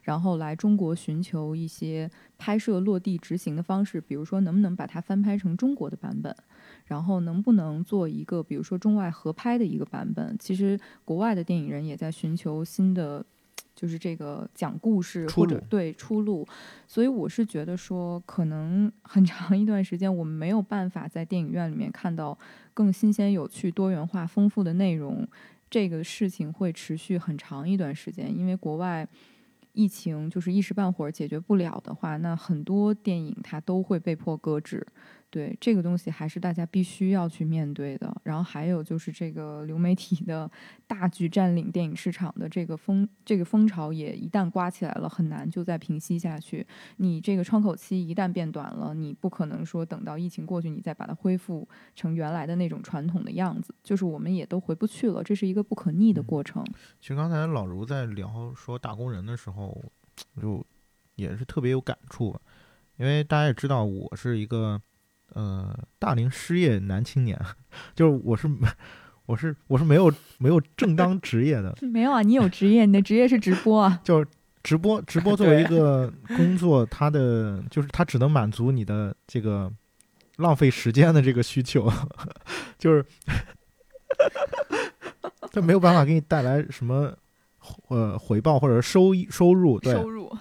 [0.02, 6.36] 然后来中国寻求一些拍摄落地执行的方式，比如说能不能把它翻拍成中国的版本，
[6.86, 10.36] 然后能不能做一个比如说中外合拍的一个版本。
[10.40, 13.26] 其实国外的电影人也在寻求新的。
[13.76, 16.48] 就是这个讲故事或者对出路，
[16.88, 22.38] 所以我是觉得说，可能很长一段时间我们没有办法在电影院里面看到
[22.74, 25.28] 更新鲜、有趣、多元化、丰富的内容，
[25.70, 29.08] 这个事情会持续很长一段时间，因为国外。
[29.76, 34.86] 疫情就是一时半会儿解决不了的话，那很多电影它都会被迫搁置。
[35.34, 38.15] 对这个东西还是大家必须要去面对的。
[38.22, 40.50] 然后还有就是这个流媒体的
[40.86, 46.65] 大举占领电影市场的这个风，这个风潮也一旦刮起来了，很难就再平息下去。
[46.98, 56.63] 你这个窗口期一旦变短了，你不可能说等到疫情过去，你再把它恢复成原来的那种传统的样子，就是我们也都回不去了，这是一个不可逆的过程。
[57.02, 59.84] 其实刚才老卢在聊说打工人的时候，
[60.39, 60.63] 就
[61.15, 62.39] 也是特别有感触，
[62.98, 64.80] 因为大家也知道我是一个
[65.34, 67.39] 呃大龄失业男青年，
[67.96, 68.48] 就是我是
[69.26, 74.00] 我是我是没有没有正当职业的， 没有啊，你有职业，你的职业是直播啊。
[74.04, 74.28] 就是
[74.63, 79.72] 直播直播作为一个工作，它的就是它只能满足你的这个
[80.38, 81.91] 浪费时间的这个需求，
[82.78, 83.06] 就是
[85.52, 87.13] 它没有办法给你带来什么
[87.88, 90.32] 呃回报或者收益收入，对，收入。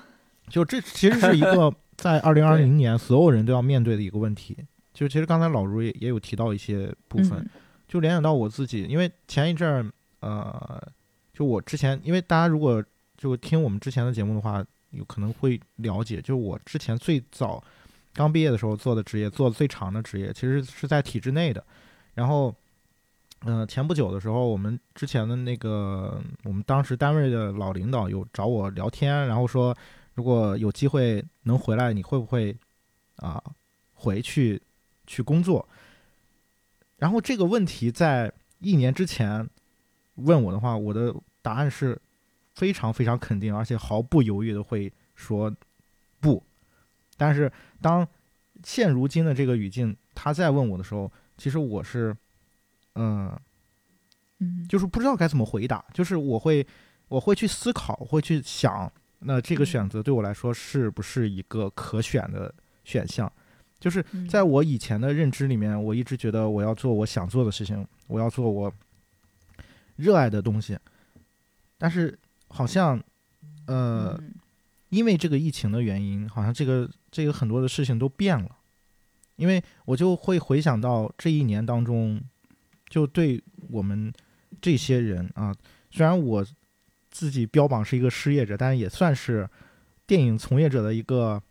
[0.48, 4.57] 就这其实是一个在二零二零年所有人都要面对的一个问题。
[4.92, 7.50] 就其实刚才老卢也也有提到一些部分，嗯
[7.88, 10.83] 就联想到我自己，因为前一阵儿，呃，
[11.35, 12.83] 就我之前，因为大家如果
[13.18, 17.62] 就听我们之前的节目的话，有可能会了解，就我之前最早
[18.14, 21.62] 刚毕业的时候做的职业，做的最长的职业，其实是在体制内的。
[22.14, 22.55] 然后，
[23.40, 29.76] 呃，前不久的时候，我们之前的那个我们当时单位的老领导有找我聊天，然后说，
[30.14, 32.57] 如果有机会能回来，你会不会
[33.16, 33.42] 啊、
[33.92, 34.61] 回去
[35.12, 35.68] 去工作？
[36.96, 39.46] 然后这个问题在一年之前
[40.14, 42.01] 问我的话，我的答案是
[42.55, 45.55] 非常非常肯定，而且毫不犹豫的会说
[46.18, 46.42] 不。
[47.18, 48.09] 但是当
[48.64, 52.16] 现如今的这个语境他再问我的时候，其实我是，
[52.94, 53.38] 嗯、
[54.38, 56.66] 嗯，就是不知道该怎么回答，就是我会
[57.09, 63.31] 我会去思考，会去想，那这个选择对我来说是不是一个可选的选项？
[63.83, 64.27] 就是嗯。
[64.29, 68.73] 在我以前的认知里面，我一直觉得我要做我想做的事情，我要做我
[69.97, 70.79] 热爱的东西，
[71.77, 72.16] 但是
[72.47, 73.03] 好像
[73.66, 74.35] 呃，嗯。
[74.92, 78.59] 因为这个疫情的原因，好像这个这个很多的事情都变了，
[79.37, 82.21] 因为我就会回想到这一年当中，
[82.90, 84.12] 就对我们
[84.61, 85.51] 这些人啊，
[85.90, 86.45] 虽然我
[87.11, 89.49] 自己标榜是一个失业者，但是也算是
[90.07, 91.42] 电影从业者的一个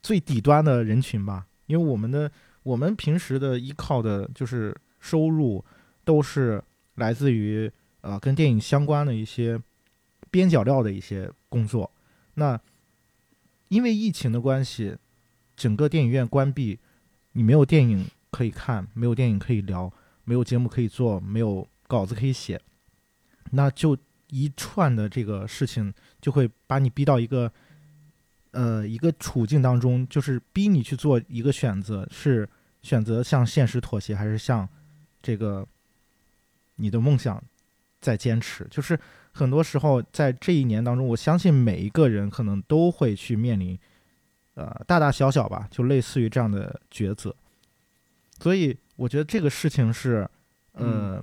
[0.00, 2.28] 最底端的人群吧，因为我们的
[2.64, 5.64] 我们平时的依靠的就是收入
[6.04, 6.60] 都是
[6.96, 9.58] 来自于呃跟电影相关的一些
[10.30, 11.90] 边角料的一些工作，
[12.34, 12.60] 那。
[13.70, 14.96] 因为疫情的关系，
[15.54, 16.78] 整个电影院关闭，
[17.32, 19.92] 你没有电影可以看，没有电影可以聊，
[20.24, 22.58] 没有节目可以做，没有稿子可以写，
[23.50, 23.94] 那就
[24.30, 27.52] 一串的这个事情就会把你逼到一个
[28.52, 32.48] 呃一个处境当中，就是逼你去做一个选择，是
[32.82, 34.68] 选择向现实妥协，还是向
[35.20, 35.66] 这个
[36.76, 37.42] 你的梦想
[38.00, 38.66] 在坚持？
[38.70, 38.98] 就是
[39.32, 43.78] 很多时候在这一年当中，我相信每一个人可能都会去面临，
[44.54, 47.34] 呃，大大小小吧，就类似于这样的抉择。
[48.40, 50.28] 所以我觉得这个事情是，
[50.72, 51.22] 呃，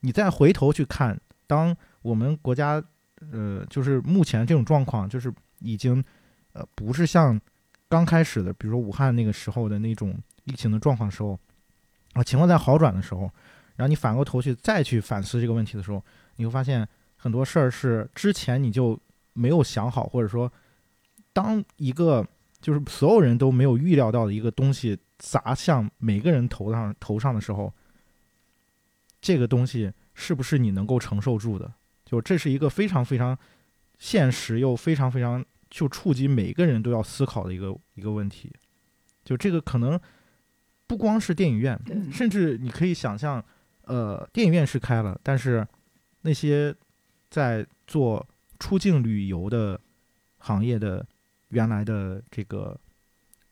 [0.00, 2.82] 你再回头去看，当我们国家，
[3.32, 6.04] 呃，就是目前这种状况，就是已经，
[6.52, 7.40] 呃，不是像
[7.88, 11.38] 刚开始的，比如说武汉那个时候的那种疫情的状况时候，
[12.12, 13.22] 啊，情况在好转的时候，
[13.76, 16.04] 然后你反过头去再去反思这个问题的时候，
[16.36, 16.86] 你会发现
[17.16, 18.98] 很多事儿是之前你就
[19.32, 20.52] 没有想好，或者说，
[21.32, 22.26] 当一个
[22.60, 24.98] 就是所有人都没有预料到的一个东西。
[25.22, 27.70] 砸向每个人头上头上的时候，
[29.20, 31.70] 这个东西是不是你能够承受住的？
[32.06, 33.38] 就这是一个非常非常
[33.98, 38.52] 现实又非常非常就触及每个人都要思考的一个一个问题。
[39.24, 39.98] 就这个可能
[40.86, 41.80] 不光是电影院，
[42.12, 43.42] 甚至你可以想象，
[43.84, 45.66] 呃，电影院是开了，但是
[46.22, 46.74] 那些
[47.30, 48.26] 在做
[48.58, 49.80] 出境旅游的
[50.38, 51.06] 行业的
[51.48, 52.78] 原来的这个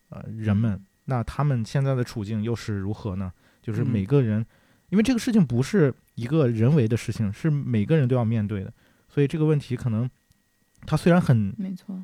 [0.09, 0.85] 呃人们。
[1.05, 3.33] 那他们现在的处境又是如何呢？
[3.63, 4.45] 就是每个人，
[4.89, 8.73] 因为这个事情不是一个人为的事情，是每个人都要面对的，
[9.09, 10.11] 所以这个问题可能，
[10.87, 11.97] 它虽然很没错，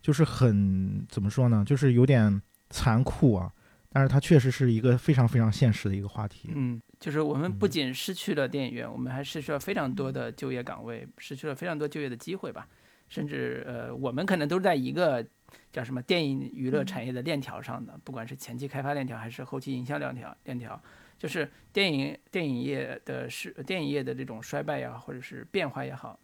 [0.00, 1.64] 就是很怎么说呢？
[1.66, 3.52] 就是有点残酷啊，
[3.90, 6.50] 但是它确实是一个非常非常现实的一个话题。
[6.54, 12.66] 嗯，就是我们不仅失去了电影院，我们还失去了非常多的就业岗位，失去了非常多就业的机会吧。
[13.08, 15.26] 甚至呃，我们可能都是在一个。
[15.72, 20.78] 叫什么电影娱乐产业的链条上的，不管是前期开发链条还是后期营销链条，链条
[21.18, 26.20] 就是电影电影业的是电影业的这种衰败也好，或者是变化也好，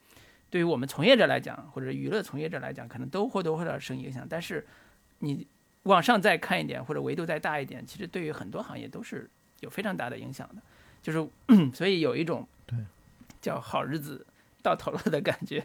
[0.51, 4.27] 对于我们从业者来讲，或者娱乐从业者来讲，可能都或多或少受影响。
[4.29, 4.67] 但是
[5.19, 5.47] 你
[5.85, 9.29] 往上再看一点，或者维度再大一点，其实对于很多行业都是
[9.61, 10.63] 有非常大的影响的。
[11.03, 11.29] 就是
[11.75, 12.79] 所以有一种对
[13.41, 14.27] 叫好日子
[14.63, 15.65] 到头了的感觉。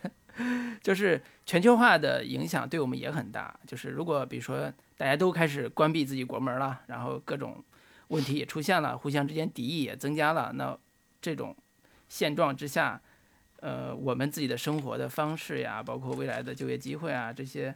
[0.82, 3.60] 就是全球化的影响对我们也很大。
[3.68, 7.62] 就是如果比如说大家都开始关闭自己国门了，然后各种
[8.08, 10.78] 问题也出现了，互相之间敌意也增加了，那
[11.22, 11.56] 这种
[12.08, 13.02] 现状之下，
[13.62, 17.76] 呃，我们自己的生活的方式呀，包括未来的就业机会啊，这些，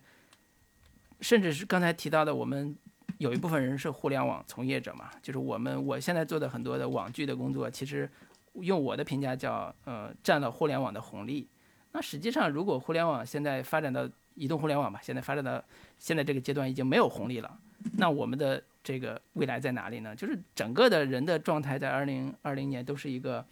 [1.22, 2.76] 甚至是刚才提到的，我们
[3.18, 8.10] 有一部分人是互联网从业者嘛，就是我们我现在做的很多的网剧的工作，其实
[8.54, 11.48] 用我的评价叫呃占了互联网的红利。
[11.92, 15.64] 那实际上，如果互联网现在发展到移动互联网吧，现在发展到
[16.00, 17.60] 现在这个阶段已经没有红利了，
[17.98, 20.16] 那我们的这个未来在哪里呢？
[20.16, 23.46] 就是整个的人的状态在二零二零年都是一个，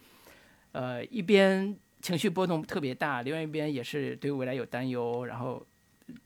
[0.72, 5.64] 呃，一边情绪波动特别大，另外一边也是对未来有担忧，然后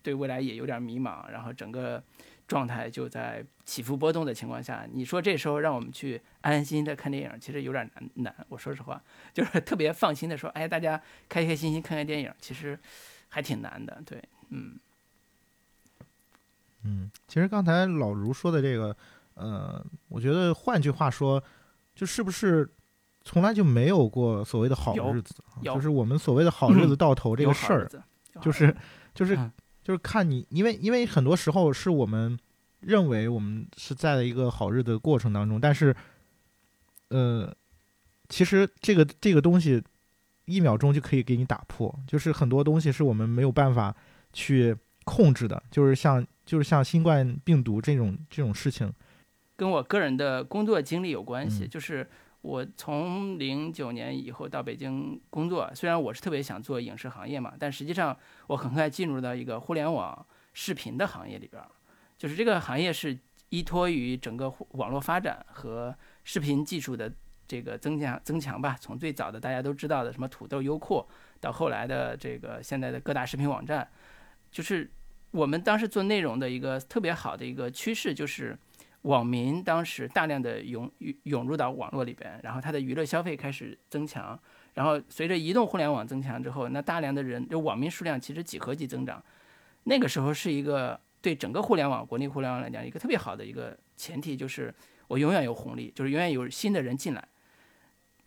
[0.02, 2.02] 对未来也有点迷茫，然后整个。
[2.48, 8.46] 状态就在起伏波动的情况下，你说这时候让我们去安安心心的看电影，其实有点难难。
[8.48, 9.02] 我说实话，
[9.34, 10.96] 就是特别放心的说，哎，大家
[11.28, 12.78] 开开心心看看电影，其实
[13.28, 14.00] 还挺难的。
[14.06, 14.78] 对，嗯，
[16.84, 18.96] 嗯，其实刚才老卢说的这个，
[19.34, 21.42] 呃，我觉得换句话说，
[21.96, 22.70] 就是不是
[23.26, 25.34] 从来就没有过所谓的好日子？
[25.62, 27.90] 就是我们所谓的好日子到头这个事儿，
[28.40, 28.74] 就是
[29.12, 29.38] 就是。
[29.86, 32.36] 就是看你，因为因为很多时候是我们
[32.80, 35.94] 认为我们是在一个好日子的过程当中，但是，
[37.10, 37.54] 呃，
[38.28, 39.80] 其实这个这个东西
[40.46, 43.94] 一秒钟就可以给你打破，就是很多东西是我们没有办法
[44.32, 48.92] 去控制的，就是像就是像新冠病毒这种这种事情，
[49.54, 52.10] 跟我个人的工作经历有关系，就是。
[52.46, 61.68] 我从零九年以后到北京工作，虽然我是特别想做影视行业嘛，但实际上我很快进入到一个互联网视频的行业里边儿，
[62.16, 67.12] 就是这个行业是依托于整个网络发展和视频技术的
[67.48, 68.76] 这个增强增强吧。
[68.80, 71.04] 从最早的大家都知道的什么土豆、优酷，
[71.40, 73.90] 到后来的这个现在的各大视频网站，
[74.52, 74.88] 就是
[75.32, 78.56] 我们当时做内容的一个特别好的一个趋势就是。
[79.02, 80.90] 网民当时大量的涌
[81.24, 84.38] 涌入到网络里边，然后他的娱乐消费开始增强，
[84.74, 89.22] 然后随着移动互联网增强之后，那大量的人就网民数量其实几何级增长，
[89.84, 94.74] 那个时候是一个对整个互联网国内互联网来讲一个特别好的一个前提，就是
[95.06, 97.28] 我永远有红利，就是永远有新的人进来。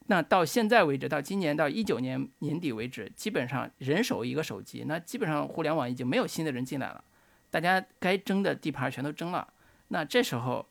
[0.08, 7.04] 那到现在为止，到今年到一九年年底为止，基本上人手一个手机，那基本上互联网已经没有新的人进来了，
[7.52, 9.48] 大家该争的地盘全都争了。
[9.90, 10.66] 那这时候，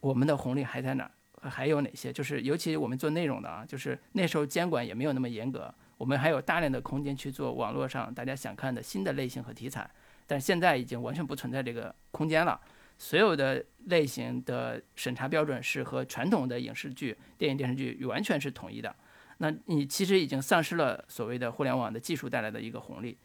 [0.00, 1.10] 我们的红利还在哪？
[1.42, 2.12] 还有哪些？
[2.12, 9.88] 就是尤其我们做内容的啊，就是那时候监管也没有那么严格，我们还有大量的空间去做网络上大家想看的新的类型和题材。
[10.26, 12.60] 但现在已经完全不存在这个空间了，
[12.98, 18.92] 所有的类型的审查标准是和传统的影视剧、电影电视剧完全是统一的。
[19.38, 23.16] 那你其实已经丧失了所谓的互联网的技术带来的一个红利。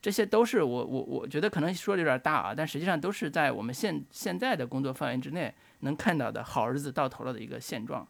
[0.00, 8.06] 这些都是我我我觉得可能说的有点大啊，但实际上都是在我们现现在的工作范围之内能看到的好日子到头了的一个现状。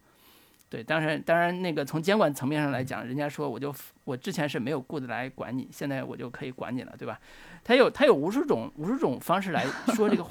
[0.69, 3.75] 对，当然当然那个从监管层面上来讲，人家说我就
[4.05, 7.19] 我之前是没有顾得来管你，现在我就可以管你了，对吧？
[7.65, 9.65] 他有他有无数种无数种方式来
[9.95, 10.31] 说这个话，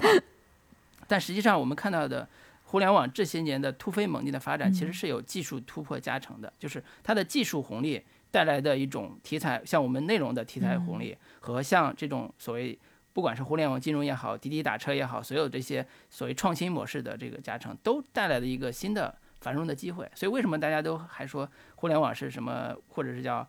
[1.08, 2.28] 但实际上我们看到的
[2.66, 8.00] 互联网这些年的突飞猛进的发展，其实是有技术突破加成的，就是它的技术红利。
[8.30, 12.78] 带来的一种题材，像我们内容的题材红利，和像这种所谓
[13.12, 20.08] 不管是互联网金融也好，滴滴打车也好，所有这些所谓创新模式的这个加成，都带来了一个新的繁荣的机会。
[20.14, 23.48] 所以为什么大家都还说互联网是什么，或者是叫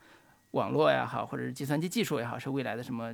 [0.52, 3.14] 网络也好，或者是计算机技术也好，是未来的什么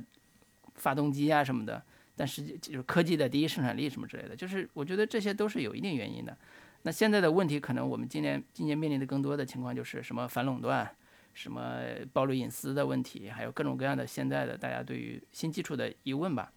[0.76, 1.82] 发动机啊什么的？
[2.14, 6.34] 但实际就是科技的第一生产力什么之类的，就是我觉得这些都是有一定原因的。
[6.82, 10.90] 那现在的问题，可能我们今年今年面临的更多的情况就是什么反垄断。
[11.36, 11.82] 什么
[12.14, 16.50] 暴露隐私的问题，还有各种各样的现在的大家对于新技术的疑问吧，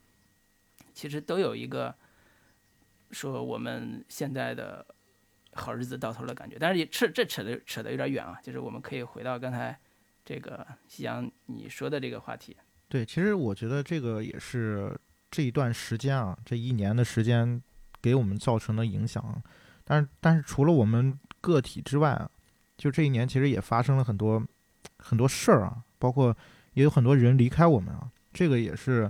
[0.93, 1.93] 其实都有一个
[3.11, 4.85] 说我们现在的
[5.51, 6.55] 好日子到头的感觉。
[6.57, 9.77] 但是也扯这扯的扯的有点远啊，就是我们可以回到刚才
[10.23, 12.55] 这个夕阳你说的这个话题。
[12.87, 14.97] 对，其实我觉得这个也是
[15.29, 17.61] 这一段时间啊，这一年的时间
[18.01, 19.43] 给我们造成的影响。
[19.83, 22.31] 但是但是除了我们个体之外啊，
[22.77, 24.41] 就这一年其实也发生了很多。
[24.99, 26.35] 很多事儿啊，包括
[26.73, 29.09] 也有很多人离开我们啊，这个也是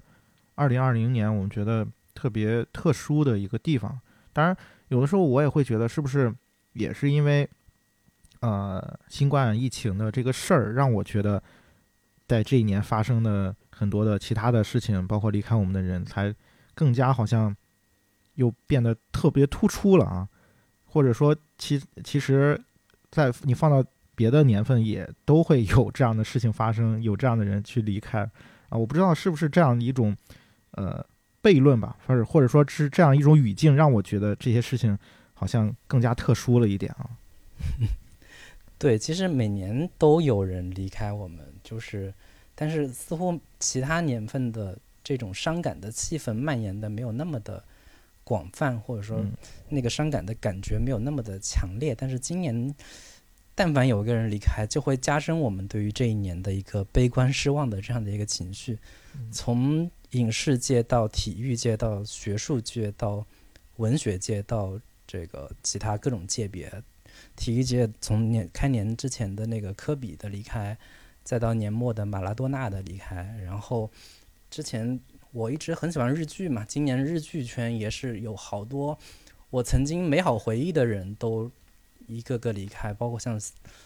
[0.55, 3.99] 二零二零年我们觉得特别特殊的一个地方。
[4.31, 4.55] 当然，
[4.87, 6.33] 有的时候我也会觉得，是不是
[6.73, 7.49] 也是因为
[8.41, 11.41] 呃新冠疫情的这个事儿，让我觉得
[12.27, 16.33] 在这一年发生的很多的其他的事情，包括离开我们的人，才
[16.75, 17.55] 更加好像
[18.35, 20.29] 又变得特别突出了啊。
[20.85, 22.59] 或者说，其其实，
[23.11, 23.83] 在你放到。
[24.19, 28.19] 别的年份也都会有这样的事情发生，有这样的人去离开
[28.67, 28.77] 啊！
[28.77, 30.13] 我不知道是不是这样一种
[30.71, 31.01] 呃
[31.41, 34.99] 悖论吧，或者或者说是这样一种语境，让我觉得这些事情
[35.33, 37.09] 好像更加特殊了一点啊。
[38.77, 42.13] 对，其实每年都有人离开我们，就是，
[42.53, 47.63] 但是似乎其他年份的这种伤感的气氛蔓延的没有那么的
[48.25, 49.25] 广泛，或者说
[49.69, 52.75] 那个伤感的感觉没有那么的强烈，但是今年。
[53.59, 58.79] 但凡有一个人离开，就会加深我们对于这一年的一个悲观失望的这样的一个情绪。
[59.33, 63.25] 从影视界到体育界到学术界到
[63.75, 66.71] 文学界到这个其他各种界别，
[67.35, 70.77] 体育界从年开年之前的那个科比的离开，
[71.25, 73.91] 再到年末的马拉多纳的离开，然后
[74.49, 74.97] 之前
[75.33, 78.97] 我一直很喜欢日剧嘛，今年日剧圈也是有好多
[79.49, 81.51] 我曾经美好回忆的人都。
[82.09, 83.39] 一个个离开，包括像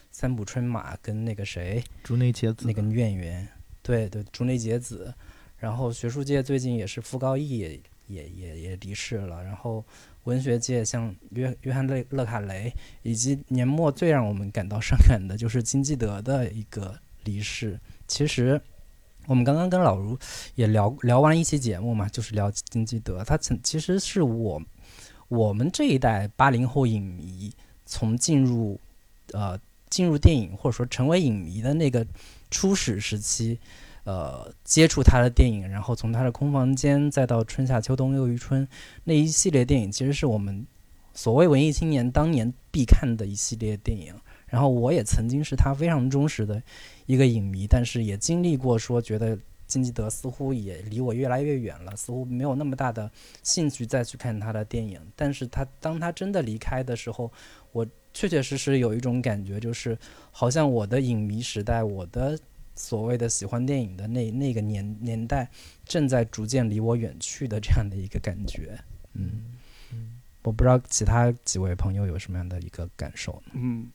[0.10, 3.48] 三浦春马跟那个谁，竹内结子，那个女演员，
[3.82, 5.14] 对对，竹内结子。
[5.58, 9.44] 然后学术界最近也是傅高义也也也也离世了。
[9.44, 9.84] 然后
[10.24, 17.80] 文学界像约约翰勒勒卡雷，以及年末最让我们感到伤感的就是金基德的一个离世。
[18.08, 18.60] 其实
[19.26, 20.18] 我们刚刚跟老卢
[20.56, 24.62] 也聊聊完一期节目嘛，就是聊金基德，他曾其实是我
[25.30, 27.54] 我们这一代八零后影迷。
[27.94, 28.80] 从进入，
[29.34, 32.04] 呃，进入电影或者说成为影迷的那个
[32.50, 33.60] 初始时期，
[34.04, 38.68] 呃，接触他的电影，然后从他的空房间再到春夏秋冬又一春
[39.04, 40.66] 那一系列电影，其实是我们
[41.14, 44.16] 所谓文艺青年当年必看的一系列电影。
[44.48, 46.64] 然后我也曾经是他非常忠实的
[47.06, 49.38] 一个影迷，但是也经历过说觉得。
[49.68, 53.10] 金基德似乎也离我越来越远了，似乎没有那么大的
[53.42, 55.00] 兴趣再去看他的电影。
[55.16, 57.32] 但是他当他真的离开的时候，
[57.72, 59.98] 我确确实实有一种感觉，就是
[60.32, 62.38] 好像我的影迷时代，我的
[62.76, 65.50] 所谓的喜欢电影的那那个年年代，
[65.86, 68.80] 正在逐渐离我远去的这样的一个感觉。
[69.14, 69.56] 嗯
[69.92, 73.54] 嗯，我不知道其他几位朋友有什么样的一个感受呢？
[73.56, 73.92] 嗯。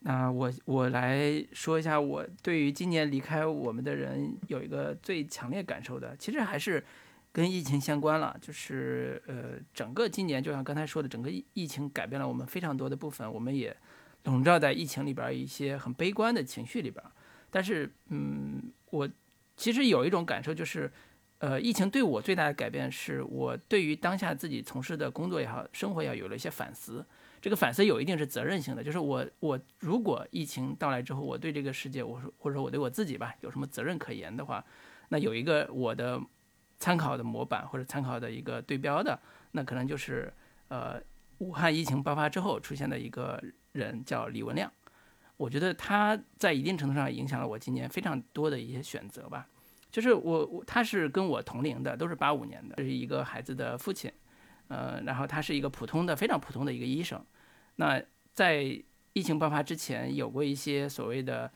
[0.00, 6.84] 那我我来说一下，我对于今年离开我们的人有一个最强烈感受的，其实还是
[7.32, 8.36] 跟疫情相关了。
[8.40, 13.76] 就是呃，整个今年就像刚才说的，整个疫疫情改变了我们非常多的部分，我们也
[14.22, 17.04] 笼罩在疫情里边一些很悲观的情绪里边。
[17.50, 19.08] 但是，嗯，我
[19.56, 20.90] 其实有一种感受，就是
[21.38, 27.04] 呃，疫情对我最大的改变，是我对于当下自己从事的工作也好，生活也好，有了一些反思。
[27.40, 34.64] 这个反思有一定是责任性的，就是我我如果疫情到来之后，我对这个世界，我说或者说我对我自己吧，有什么责任可言的话，
[35.08, 36.20] 那有一个我的
[36.78, 39.18] 参考的模板或者参考的一个对标的，
[39.52, 40.32] 那可能就是
[40.68, 41.00] 呃
[41.38, 44.72] 武汉疫情爆发之后出现的一个人叫李文亮，
[45.36, 49.46] 我觉得他在一定程度上影响了我今年非常多的一些选择吧。
[49.90, 54.12] 就是我我他是跟我同龄的，都是八五年的，这是一个孩子的父亲，
[54.68, 57.22] 呃，然后他是一个普通的非常普通的一个医生。
[57.76, 58.02] 那
[58.32, 58.62] 在
[59.12, 61.50] 疫情爆发之前，有过一些所谓的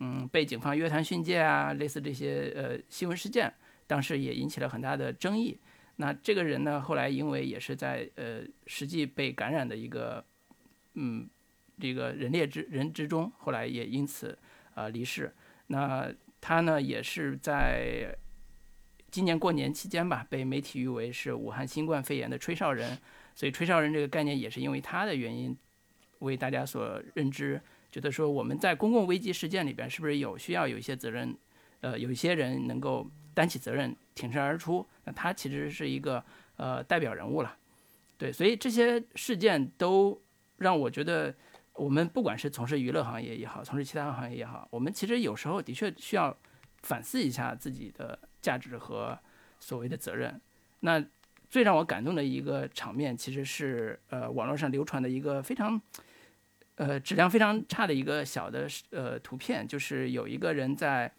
[0.00, 3.52] 嗯被警方约谈训诫啊，类似这些呃新闻事件，
[3.86, 5.58] 当时也引起了很大的争议。
[5.96, 10.24] 那这个人呢，后来因为也是在呃实际被感染的一个
[10.94, 11.28] 嗯
[11.80, 14.38] 这个人列之人之中，后来也因此
[14.74, 15.34] 呃离世。
[15.66, 16.08] 那
[16.40, 18.16] 他呢，也是在
[19.10, 22.98] 今年过年期间吧，被媒体誉为是武汉新冠肺炎的吹哨人。
[23.34, 25.56] 所以吹哨人这个概念也是因为他的原因
[26.18, 31.36] 为大家所认知，觉得说我们在公共危机事件里边是不是有需要有一些责任，
[31.80, 34.84] 呃，有一些人能够担起责任挺身而出。
[35.04, 36.24] 那他其实是一个
[36.56, 37.56] 呃代表人物了，
[38.16, 40.20] 对，所以这些事件都
[40.56, 41.32] 让我觉得，
[41.74, 46.36] 我们不管是从事娱乐行业也好，从事其他行业也好，我们其实有时候的确需要
[46.82, 49.18] 反思一下自己的价值和
[49.58, 50.40] 所谓的责任。
[50.80, 51.04] 那
[51.48, 55.80] 最让我感动的一个场面，其实是呃网络上流传的一个非常
[56.76, 61.12] 呃质量非常差的一个小的呃图片，就是有一个人在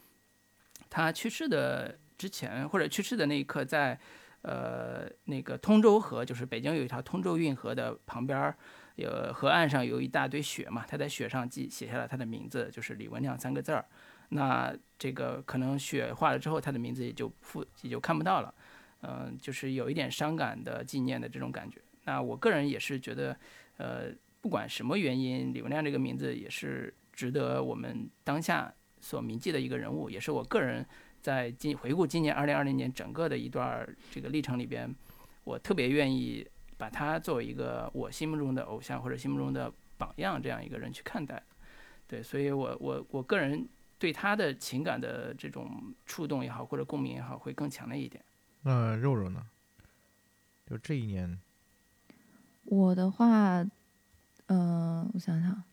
[0.90, 1.98] 他去世的。
[2.20, 3.98] 之前或者去世的那一刻，在
[4.42, 8.58] 呃那个通州河，就是北京有一条通州运河的旁边儿，
[8.98, 13.86] 有河岸上有一大堆雪嘛，他在雪上记写下了他的名字，就是李文亮三个字儿。
[14.30, 18.54] 那这个可能雪化了之后，他的名字也就复也就看不到了，
[19.02, 21.80] 嗯，就是有一点伤感的纪念的这种感觉。
[22.06, 23.38] 那我个人也是觉得，
[23.78, 24.12] 呃，
[24.42, 30.86] 不管什么原因，李文亮这个名字也是值得我们当下所铭记的一个人物，也是我个人。
[31.22, 34.90] 在今回顾今年二零二零年整个的一段这个历程里边，
[35.44, 41.44] 我特别愿意把他作为一个我心目中的偶像或者心目中的榜样这样一个人去看待，
[42.08, 43.68] 对，所以我我我个人
[44.00, 48.24] 对他的情感的这种触动也好或者共鸣也好会更强烈一点。
[48.64, 49.46] 那肉肉呢？
[50.66, 51.40] 就这一年，
[52.64, 53.64] 我的话，
[54.48, 55.64] 嗯，我想想，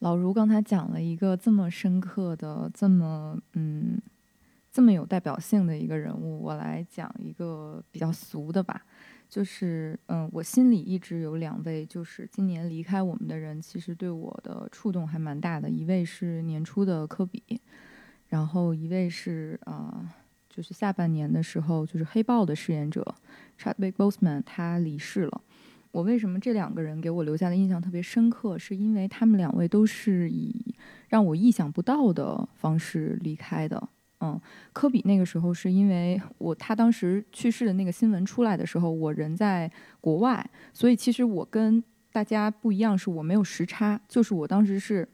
[0.00, 4.00] 老卢刚才讲了一个这么深刻的，这么嗯。
[4.72, 8.86] 这么有代表性的一个人物，我来讲一个比较俗的吧，
[9.30, 15.70] 就是嗯，我心里一直有两位，就是今年离开我们的人，其实对我的触动还蛮大的。
[15.70, 17.40] 一位是年初的科比，
[18.26, 20.12] 然后一位是啊，
[20.48, 23.14] 就是下半年的时候，就是黑豹的饰演者
[23.56, 25.40] Chadwick Boseman 他离世了。
[25.92, 28.58] 我为什么这两个人给我留下的印象特别深刻？
[28.58, 30.74] 是因为他们两位都是以
[31.08, 33.88] 让我意想不到的方式离开的。
[34.22, 34.38] 嗯，
[34.74, 40.44] 科比那个时候是因为我他当时去世的那个新闻出来的时候，我人在国外，
[40.74, 45.08] 所以其实我跟大家不一样，是我没有时差，就是我当时是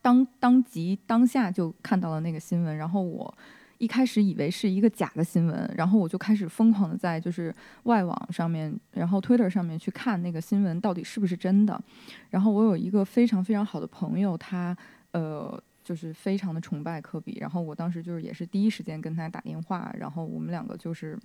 [0.00, 3.34] 当当即当下就看到了那个新闻，然后我
[3.78, 7.52] 一开始以为是一个假的新闻，然后我就开始疯狂的在就是
[7.84, 11.82] 外网上面，然后 Twitter 上面去看那个新闻到底是不是真的，
[12.30, 14.76] 然后我有一个非常非常好的朋友，他
[15.10, 15.60] 呃。
[15.82, 21.18] 就是非常的崇拜科比，然后我当时就是也是第一时间跟他打电话，然后我们两个就是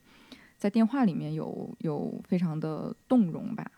[0.58, 3.70] 在电话里面有有非常的动容吧。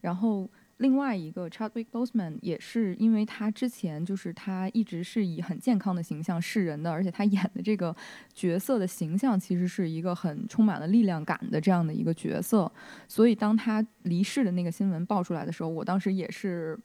[0.00, 7.94] 然后另外一个 Chadwick Boseman 也是因为他之前就是他一直是以很健康的形象示人的，而且他演的这个
[8.32, 12.70] 角色的形象其实是一个很充满了力量感的这样的一个角色，
[13.08, 16.78] 所以当他离世的那个新闻爆出来的时候，我当时也是。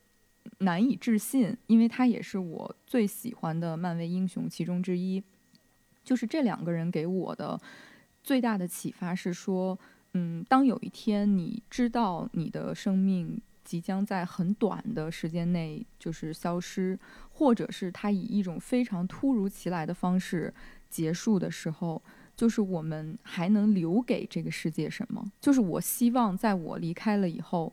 [0.60, 5.24] 难以置信，因为他也是我最喜欢的漫威英雄其中之一。
[6.04, 7.60] 就是这两个人给我的
[8.24, 9.78] 最大的启发是说，
[10.14, 17.00] 嗯，当有一天你知道你的生命即将在很短的时间内就是消失，
[17.32, 20.54] 或者是他以一种非常突如其来的方式
[20.90, 22.02] 结束的时候，
[22.36, 25.32] 就是我们还能留给这个世界什么？
[25.40, 27.72] 就是我希望在我离开了以后。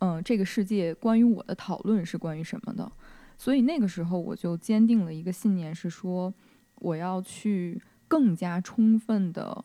[0.00, 2.90] 嗯，这个世界关于我的讨论是关于什么的？
[3.36, 6.32] 所以那个时候我就坚定了一个信念，是说
[6.76, 9.62] 我要去更加充分的、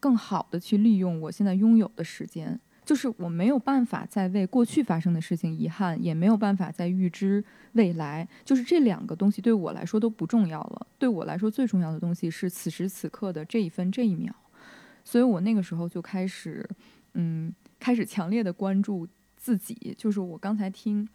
[0.00, 2.58] 更好的去利用我现在拥有的时间。
[2.84, 8.26] 就是我没有办法再为过去发生的事情遗憾，也没有办法再预知未来。
[8.44, 10.86] 就是这两个东西对我来说都不重要了。
[10.98, 14.34] 对我来说最重要的东西是此时此刻的这一分这一秒。
[15.04, 16.66] 所以我那个时候就开始，
[17.12, 17.54] 嗯。
[17.82, 21.08] 开始强烈的关注自己，就是我刚才听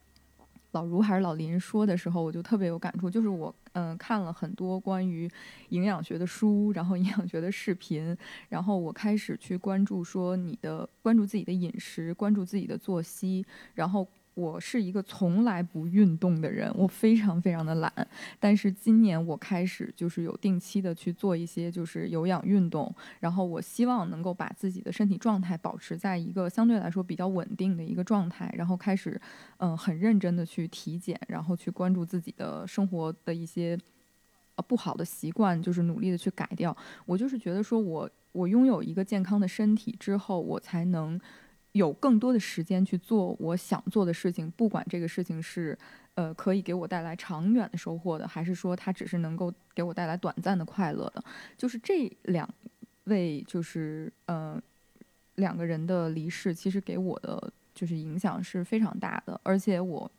[0.71, 3.09] 老卢还是老林说的时候，我就特别有感触。
[3.09, 5.31] 就是我嗯看了很多关于
[5.69, 8.15] 营养学的书，然后营养学的视频，
[8.49, 14.05] 然后我开始去关注说你的关注自己的饮食，关注自己的作息，然后
[14.37, 17.91] 我是一个从来不运动的人，我非常非常的懒。
[18.39, 29.19] 但是今年我开始就是有定期的去做一些就是有氧运动，然后我希望能够把自己的身体状态保持在一个相对来说比较稳定的一个状态，然后开始
[29.57, 33.75] 嗯很认真的去体检，然后去关注自己的生活的一些
[34.53, 36.77] 呃不好的习惯，就是努力的去改掉。
[37.07, 41.19] 我就是觉得说我我拥有一个健康的身体之后，我才能。
[41.77, 45.77] 有更多的时间去做我想做的事情，不管这个事情是，
[46.15, 51.23] 呃，可以给我带来长远的收获的，还是说它只是能够给我带来短暂的快乐的。
[51.55, 52.47] 就是这两
[53.05, 54.61] 位，就是呃，
[55.35, 59.39] 两个人的离世，其实给我的就是影响是非常大的。
[59.43, 60.11] 而且我，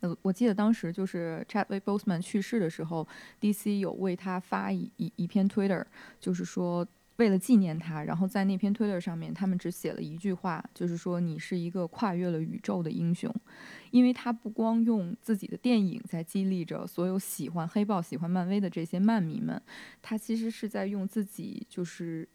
[0.00, 3.06] 呃，我记得当时就是 Chadwick Boseman 去世的时候
[3.40, 5.84] ，DC 有为他发一一一篇 Twitter，
[6.20, 6.86] 就是说。
[7.16, 13.34] 为了纪念他，然后在那篇推特上面，他们只写了一句话，就是说你是一个跨越了宇宙的英雄，
[13.90, 19.60] 因为他不光用自己的电影在激励着所有喜欢黑豹、喜欢漫威的这些漫迷们，
[20.02, 22.28] 他其实是在用自己就是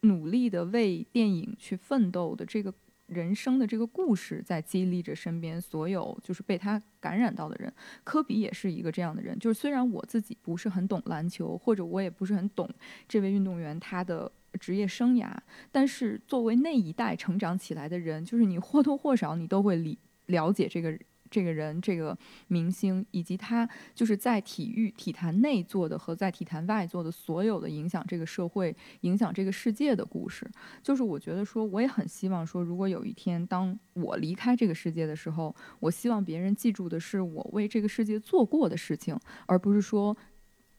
[0.00, 2.72] 努力的为电影去奋斗的这个。
[3.12, 7.72] 人生的这个故事在激励着身边所有就是被他感染到的人。
[8.04, 12.68] 科比也是一个这样的人，就是虽然我自己不是很懂篮球，或者我也不是很懂
[13.06, 15.30] 这位运动员他的职业生涯，
[15.70, 20.98] 但是作为那一代成长起来的人，就是你或多或少你都会理了解这个。
[21.32, 22.16] 这个人，这个
[22.48, 30.46] 明星，以及他就是在体育体坛内做的和在体坛外做的所有的影响这个社会、影响这个世界的故事，
[30.82, 40.14] 就是我觉得说，我也很希望说，如果有一天当我离开这个世界的时候，我希望别人记住的是我为这个世界做过的事情，而不是说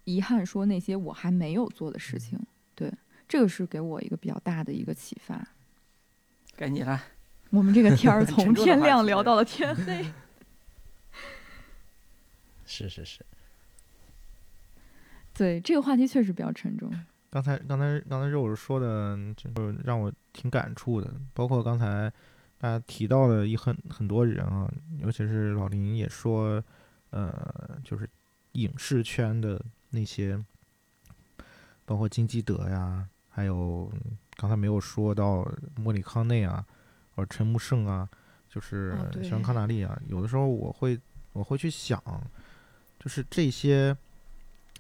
[0.04, 2.40] 遗憾说那些我还没有做的事情。
[2.76, 2.94] 对，
[3.28, 5.48] 这个是给我一个比较大的一个启发。
[6.56, 7.02] 该你了。
[7.50, 10.06] 我们这个天儿 从天亮聊到了天黑。
[12.74, 13.24] 是是是，
[15.32, 16.92] 对这个话题确实比较沉重。
[17.30, 19.48] 刚才刚才刚才肉肉说的，就
[19.84, 21.14] 让我挺感触的。
[21.36, 22.12] 包括刚才
[22.58, 24.68] 大家提到的一很很多人啊，
[24.98, 26.64] 尤其是老林也说，
[27.12, 28.10] 呃，就是
[28.54, 30.44] 影视圈的那些，
[31.86, 33.92] 包括金基德呀，还有
[34.36, 36.66] 刚才没有说到莫里康内啊，
[37.16, 38.10] 或者陈木胜啊，
[38.50, 39.96] 就是肖康纳利啊。
[40.08, 41.00] 有的时候我会
[41.34, 42.02] 我会去想。
[43.04, 43.94] 就是这些，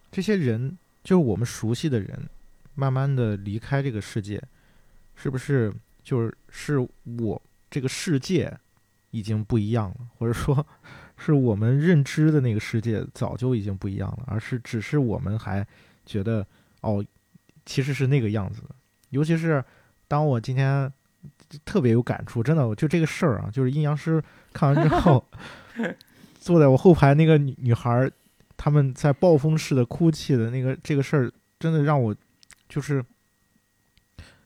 [0.09, 2.29] 这些人，就是我们熟悉的人，
[2.73, 4.41] 慢慢的离开这个世界，
[5.13, 6.87] 是不是就是是
[7.19, 8.57] 我这个世界
[9.11, 10.65] 已经不一样了，或者说，
[11.17, 15.67] 是我们认知的那个世界早就已经不一样了，而是只是我们还
[16.05, 16.47] 觉得
[16.79, 17.05] 哦，
[17.65, 18.69] 其实是那个样子的。
[19.09, 19.61] 尤其是
[20.07, 20.89] 当我今天
[21.65, 25.29] 特别有感触，真的，就这个事儿啊，就是阴阳师看完之后。
[26.43, 28.11] 坐在我后排那个女女孩，
[28.57, 32.13] 他们在暴风式的哭泣的那个这个事儿，真的让我
[32.67, 33.01] 就是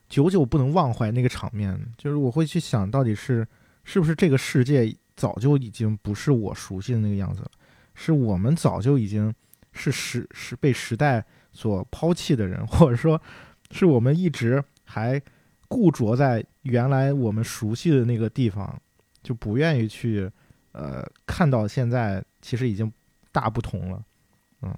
[0.08, 1.76] 久久不能忘怀那个场面。
[1.98, 3.45] 就是我会去想到底是
[3.84, 7.50] 是不是这个世界早就已经不是我熟悉的那个样子了，
[7.95, 9.34] 是我们早就已经
[9.72, 13.20] 是时是被时代所抛弃的人， 或者说
[13.72, 15.20] 是我们一直还
[15.68, 18.80] 固着在原来我们熟悉的那个地方，
[19.24, 20.30] 就不愿意去。
[20.78, 22.91] 呃，看到现在其实已经
[23.32, 24.05] 大不同了，
[24.61, 24.71] 嗯，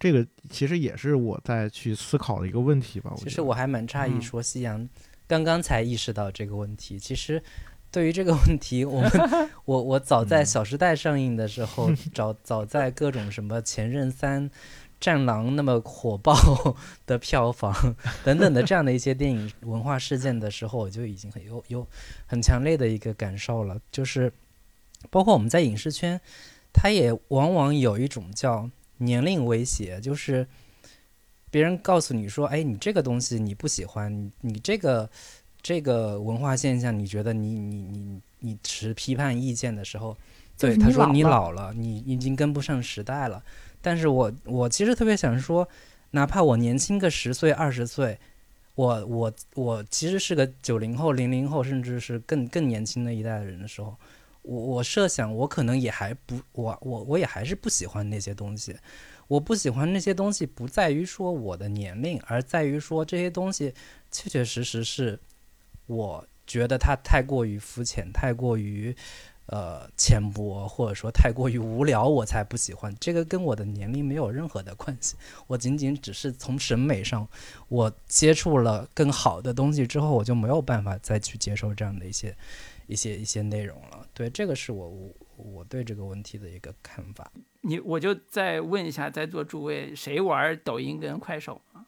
[0.00, 3.12] 这个其实也是我在去思考的一个问题吧。
[3.18, 4.88] 其实我还蛮诧异，说夕阳
[5.26, 6.98] 刚刚才意识到这个问题。
[6.98, 7.42] 其实
[7.90, 9.10] 对于这个问题，我们
[9.66, 14.48] 我我早在《小时代》上映的时候，早早在各种什么《前任三》
[14.98, 16.34] 《战狼》那么火爆
[17.04, 17.74] 的票房
[18.24, 21.86] 等等的这样的一些电影文化事件的时候，我就已经很有有
[22.24, 24.32] 很强烈的一个感受了，就是。
[25.10, 26.20] 包括我们在影视圈，
[26.72, 28.68] 它也往往有一种叫
[28.98, 30.46] 年龄威胁，就是
[31.50, 35.08] 别人告诉你说：“哎，你这个东西你不喜欢，你这个
[35.62, 40.16] 这个文化现象，你觉得你你你你持批判意见的时候，
[40.58, 43.42] 对他说你老了，你已经跟不上时代了。”
[43.80, 45.66] 但是我我其实特别想说，
[46.10, 48.18] 哪怕我年轻个十岁二十岁，
[48.74, 53.96] 我我我其实是个九零后、零零后，甚至是更更年轻的一代的人的时候。
[54.48, 58.74] 我我设想，我可能也还不，我我我也还是不喜欢那些东西。
[59.26, 63.74] 我不喜欢那些东西，不在于说我的年龄，而在于说这些东西
[64.10, 65.20] 确确实实是，
[65.84, 68.96] 我觉得它太过于肤浅，太过于
[69.48, 72.94] 呃浅薄，或者说太过于无聊，我才不喜欢。
[72.98, 75.14] 这个跟我的年龄没有任何的关系。
[75.46, 77.28] 我仅仅只是从审美上，
[77.68, 82.34] 我接触了更好的东西之后，我就没有办法再去接受这样的一些
[82.88, 84.04] 一些一些内容了。
[84.12, 87.30] 对，这个是我我我对这个问题的一个看法。
[87.60, 91.86] 你我就再问一下在座诸位，谁玩抖音跟快手啊？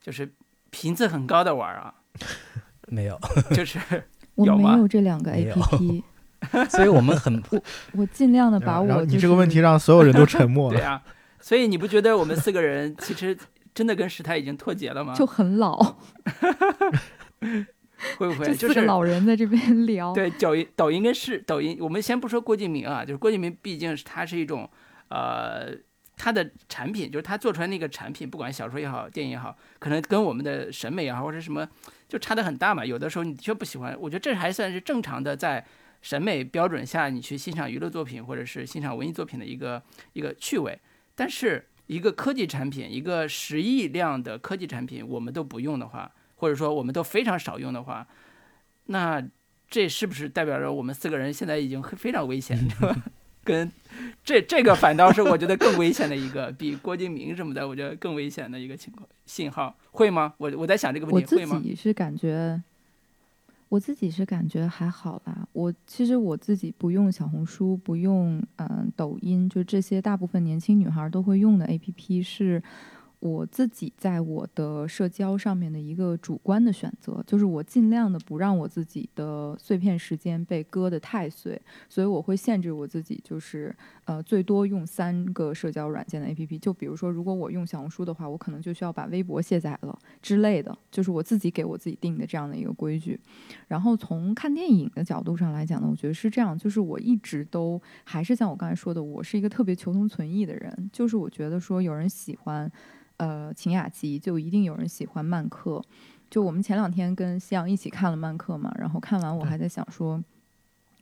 [0.00, 0.30] 就是
[0.70, 1.94] 频次很高的玩啊，
[2.88, 3.18] 没有，
[3.54, 3.78] 就是
[4.36, 6.02] 我没有这两个 APP，
[6.70, 7.42] 所以我们很
[7.92, 10.78] 我尽量的把我、你这个问题让所有人都沉默了。
[10.78, 11.02] 对啊，
[11.40, 13.36] 所以你不觉得我们四个人其实
[13.74, 15.14] 真的跟时态已经脱节了吗？
[15.14, 15.96] 就很老，
[18.18, 20.12] 会不会就是老人在这边 聊。
[20.12, 24.68] 对抖音抖音跟视抖音，我们先不说郭敬明啊，就是郭敬明毕竟是它是一种
[25.08, 25.76] 呃。
[26.18, 31.68] 他的产品就是他做出来那个产品，不管小说也好，电影也好，可能跟我们的审美也好或者什么
[32.08, 32.82] 就差的很大嘛。
[32.82, 35.62] 有的时候你的确不喜欢，我觉得这还算是正常的，在
[36.00, 39.82] 审美标准下你去欣赏娱乐作品或者是欣赏文艺作品的一个
[40.14, 40.80] 一个趣味。
[41.14, 48.06] 但是一个科技产品，一个十亿量的科技产品，我们都不用的话，或者说我们都非常少用的话，
[48.86, 49.22] 那
[49.68, 52.56] 这是不是代表着我们四个人现在已经非常危险？
[53.42, 53.70] 跟
[54.24, 60.34] 这这个反倒是我觉得更危险的一个，比郭敬明什么的，我觉得更危险的一个情况信号，会吗？
[60.38, 61.60] 我我在想这个问题会吗？
[61.62, 62.60] 己是感觉，
[63.68, 65.46] 我自己是感觉还好啦。
[65.52, 72.62] 我其实我自己不用小红书，不用嗯抖音，就这些大部分年轻女孩都会用的 APP 是。
[73.26, 83.74] 我自己在我的社交上面的一个主观的选择，就是我尽量的不让我自己的碎片时间被割得太碎，所以我会限制我自己，就是
[84.04, 86.58] 呃最多用三个社交软件的 APP。
[86.58, 93.18] 就比如说，如果我用小红书的话，我可能就需要把微博卸载了之类的，就是我自己给我自己定的这样的一个规矩。
[93.68, 102.70] 然后从看电影的角度上来讲呢，我觉得是这样，就是我一直都还是像我刚才说的，我是一个特别求同存异的人，就是我觉得说有人喜欢。
[103.16, 105.82] 呃，秦雅集就一定有人喜欢漫客。
[106.28, 110.22] 就我们前两天跟夕阳一起看了漫客嘛，然后看完我还在想说，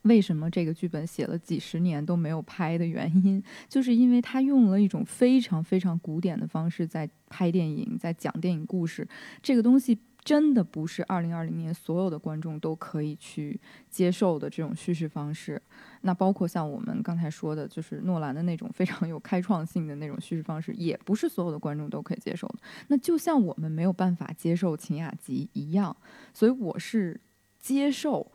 [0.02, 9.08] 为什么这个剧本写了几十年都没有拍的原因，就是因为他用了一种非常非常古典的方式在拍电影，在讲电影故事。
[9.42, 13.60] 这个东西真的不是二零二零年所有的观众都可以去
[13.90, 15.60] 接受的这种叙事方式。
[16.00, 22.58] 那包括像我们刚才说的，就是诺兰的那种非常有开创性的那种叙事方式，也不是所有的观众都可以接受的。
[22.88, 25.94] 那就像我们没有办法接受秦雅集一样，
[26.32, 27.20] 所以我是
[27.58, 28.30] 接受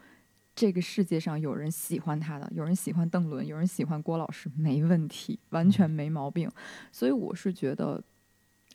[0.56, 6.50] 这个世界上有人喜欢他的，有人喜欢邓伦，有人喜欢郭老师，没问题，完全没毛病。
[6.92, 8.04] 所以我是觉得，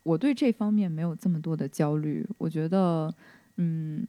[0.05, 2.25] 我对这方面没有这么多的焦虑。
[2.39, 3.13] 我觉得，
[3.57, 4.07] 嗯。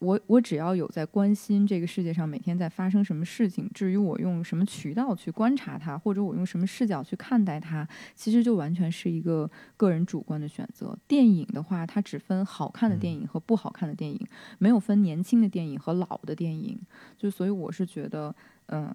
[0.00, 10.96] 我我只要有在关心这个世界上每天在发生什么事情，至于我用什么渠道去观察它，或者我用什么视角去看待它，其实就完全是一个个人主观的选择。
[11.08, 14.20] 电影的话，它只分好看的电影和不好看的电影，
[14.58, 16.78] 没有分年轻的电影和老的电影。
[17.16, 18.34] 就所以我是觉得，
[18.66, 18.94] 嗯、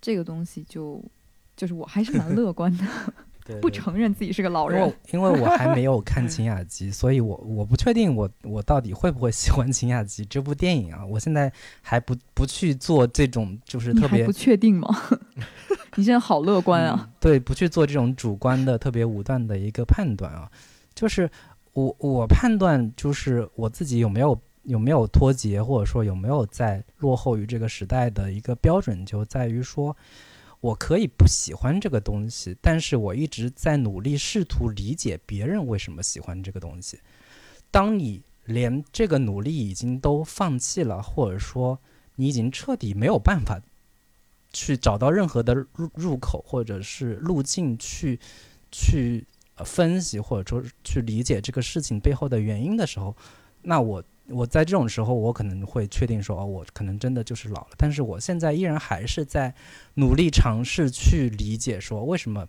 [0.00, 1.00] 这个东西就
[1.56, 2.84] 就是我还是蛮乐观的，
[3.60, 4.94] 不承认自己是个老人因为。
[5.12, 11.04] 因为我还没有看《秦雅集》， 所以我我不确定我我到底会不会喜欢《秦雅集》这部电影啊。
[11.04, 14.88] 我现在还不不去做这种就是特别不确定吗？
[15.96, 17.08] 你现在好乐观啊！
[17.18, 20.50] 对，不去做这种主观的特别武断的一个判断啊。
[20.94, 21.28] 就是
[21.72, 29.96] 我我判断就是我自己有没有有没有脱节，或者说有没有在落后于这个时代的一个标准，就在于说。
[30.60, 37.00] 我可以不喜欢这个东西，但是我一直在努力试图理解别人为什么喜欢这个东西。
[37.70, 41.78] 当你连这个努力已经都放弃了，或者说
[42.16, 43.60] 你已经彻底没有办法
[44.52, 48.18] 去找到任何的入入口或者是路径去
[48.70, 49.26] 去
[49.64, 53.16] 分析或者说去理解这个事情背后的原因的时候，
[53.62, 57.70] 那我我在这种时候，我可能会确定说，哦，我可能真的就是老了。
[57.76, 59.54] 但是我现在依然还是在
[59.94, 62.46] 努力尝试去理解，说为什么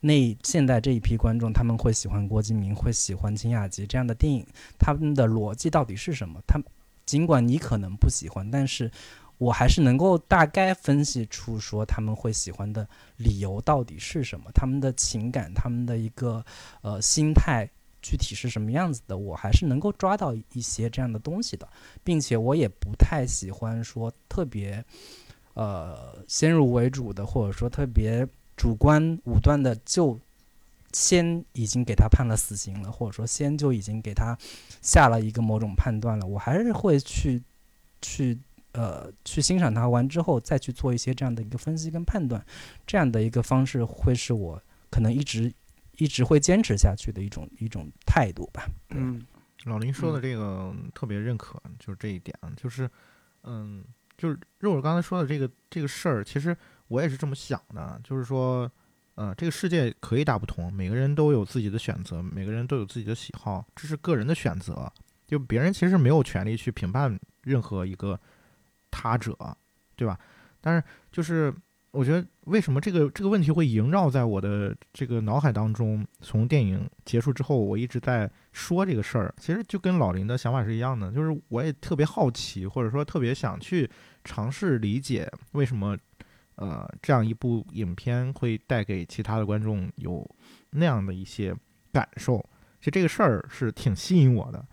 [0.00, 4.44] 那现在这一批观众他们会喜欢郭敬明，会喜欢金雅集这样的电影，
[4.78, 6.40] 他们的逻辑到底是什么？
[6.46, 6.60] 他
[7.06, 8.90] 尽管你可能不喜欢，但是
[9.38, 16.44] 我还是能够大概分析出说他们会喜欢的理由到底是什么，他们的情感，他们的一个
[16.82, 17.70] 呃心态。
[18.02, 21.68] 具体是什么样子的，我还是能够抓到一些这样的东西的，
[22.02, 24.84] 并且我也不太喜欢说特别，
[25.54, 28.26] 呃，先入为主的，或者说特别
[28.56, 30.18] 主观武断的，就
[30.92, 34.36] 先已经给他判了死刑了，或者说先就已经给他
[34.82, 36.26] 下了一个某种判断了。
[36.26, 37.42] 我还是会去
[38.00, 38.38] 去
[38.72, 42.44] 呃去欣赏他完之后，再去做一些这样的一个分析跟判断，
[42.86, 45.52] 这样的一个方式会是我可能一直。
[46.00, 48.66] 一直会坚持下去的一种一种态度吧。
[48.88, 49.22] 嗯，
[49.64, 52.90] 老林说的这个特别认可，就是这一点，就是，
[53.42, 53.84] 嗯，
[54.16, 56.56] 就是肉肉刚才说的这个这个事儿，其实
[56.88, 58.70] 我也是这么想的，就是说，
[59.14, 64.90] 呃，这个世界可以大不同，每个人都有自己的选择，每个人都有自己的喜好，这是个人的选择，
[65.26, 68.18] 就别人其实没有权利去评判任何一个
[68.90, 69.36] 他者，
[69.96, 70.18] 对吧？
[70.62, 70.82] 但是
[71.12, 71.54] 就是。
[71.92, 76.06] 我觉得为什么这个这个问题会萦绕在我的这个脑海当中？
[76.20, 79.34] 从电影结束之后，我一直在说这个事儿。
[79.38, 83.90] 其实就跟老林的想法是一样的，就是我也特别好奇，或者说特别想去
[84.22, 85.98] 尝试理解为什么，
[86.54, 90.24] 呃，这样一部影片会带给其他的观众有
[90.70, 91.52] 那样的一些
[91.92, 92.38] 感受。
[92.78, 94.64] 其实这个事儿是挺吸引我的。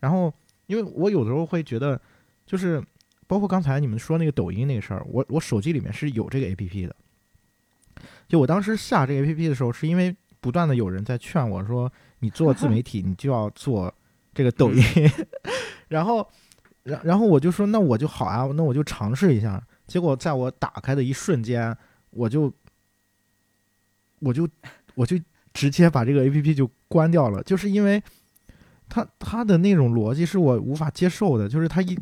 [0.00, 0.32] 然后，
[0.68, 2.00] 因为我有时候会觉得，
[2.46, 2.82] 就是。
[3.26, 6.94] 包括刚才你们说那个抖音那个事儿，我我手机里面是有这个 A P P 的。
[8.28, 13.92] 就我当时下这个 A P P 的时候，是因为不断的有人在劝我说，你做自媒体，你就要做
[14.34, 14.82] 这个抖音。
[15.88, 16.28] 然后，
[16.82, 19.60] 然然后我就说，那我就好啊，那我就尝试一下。
[19.86, 21.76] 结果在我打开的一瞬间，
[22.10, 22.52] 我就，
[24.20, 24.48] 我就，
[24.94, 25.18] 我就
[25.52, 28.02] 直接把这个 A P P 就关掉了，就是因为
[28.88, 31.98] 它它的那种逻辑是我无法接受的，就是它一。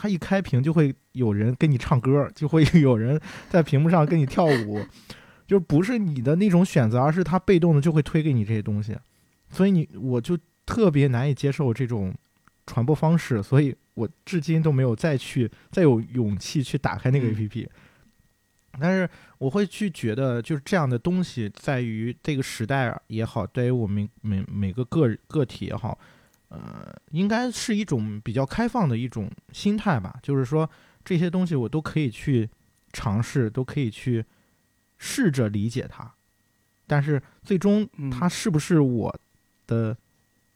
[0.00, 3.20] 他一开屏就会有人跟你唱歌， 就会有人
[3.50, 4.80] 在屏幕上跟你跳舞，
[5.46, 8.96] 就不是你的那种选择，而是他被动的就会推给你这些东西，
[9.50, 12.14] 所以你我就特别难以接受这种
[12.66, 17.66] 传播方式，所以我至今都没有再去再有勇气去打开那个 APP。
[18.80, 25.98] 但是我会去觉得，就是这样的东西，在于这个时代也好，对于我们每每个个个体也好。
[26.48, 30.68] 呃，应该是一种比较开放的一种心态吧，就是说
[31.04, 32.48] 这些东西我都可以去
[32.92, 34.24] 尝试，都可以去
[34.96, 36.10] 试着理解它，
[36.86, 39.14] 但是最终它是不是我
[39.66, 39.94] 的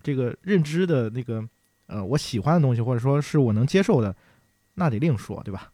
[0.02, 1.46] 这个认知的那个
[1.88, 4.16] 呃我喜欢的东西，或者说是我能接受的，
[4.74, 5.70] 那得另说，对吧？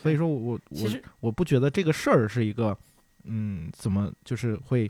[0.00, 0.88] 所以说我我
[1.18, 2.78] 我不觉得这个事儿是一个
[3.24, 4.88] 嗯，怎么就是会。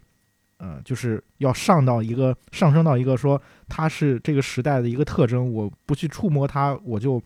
[0.60, 7.22] 嗯，就是要上到一个上升到一个说它是这个时代的一个特征，我不去触摸它，我就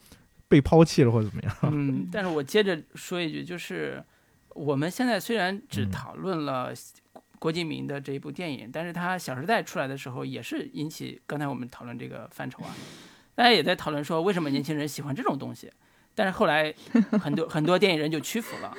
[0.48, 1.56] 被抛弃了或者怎么样？
[1.72, 4.02] 嗯，但是我接着说一句，就是
[4.50, 6.72] 我们现在虽然只讨论了
[7.38, 12.70] 郭敬明的这一部电影，但是他《小时代》出来的时候也是引起刚才我们讨论这个范畴啊，
[13.34, 15.72] 大家也在讨论说为什么年轻人喜欢这种东西，
[16.14, 16.72] 但是后来
[17.20, 18.74] 很多很多电影人就屈服了。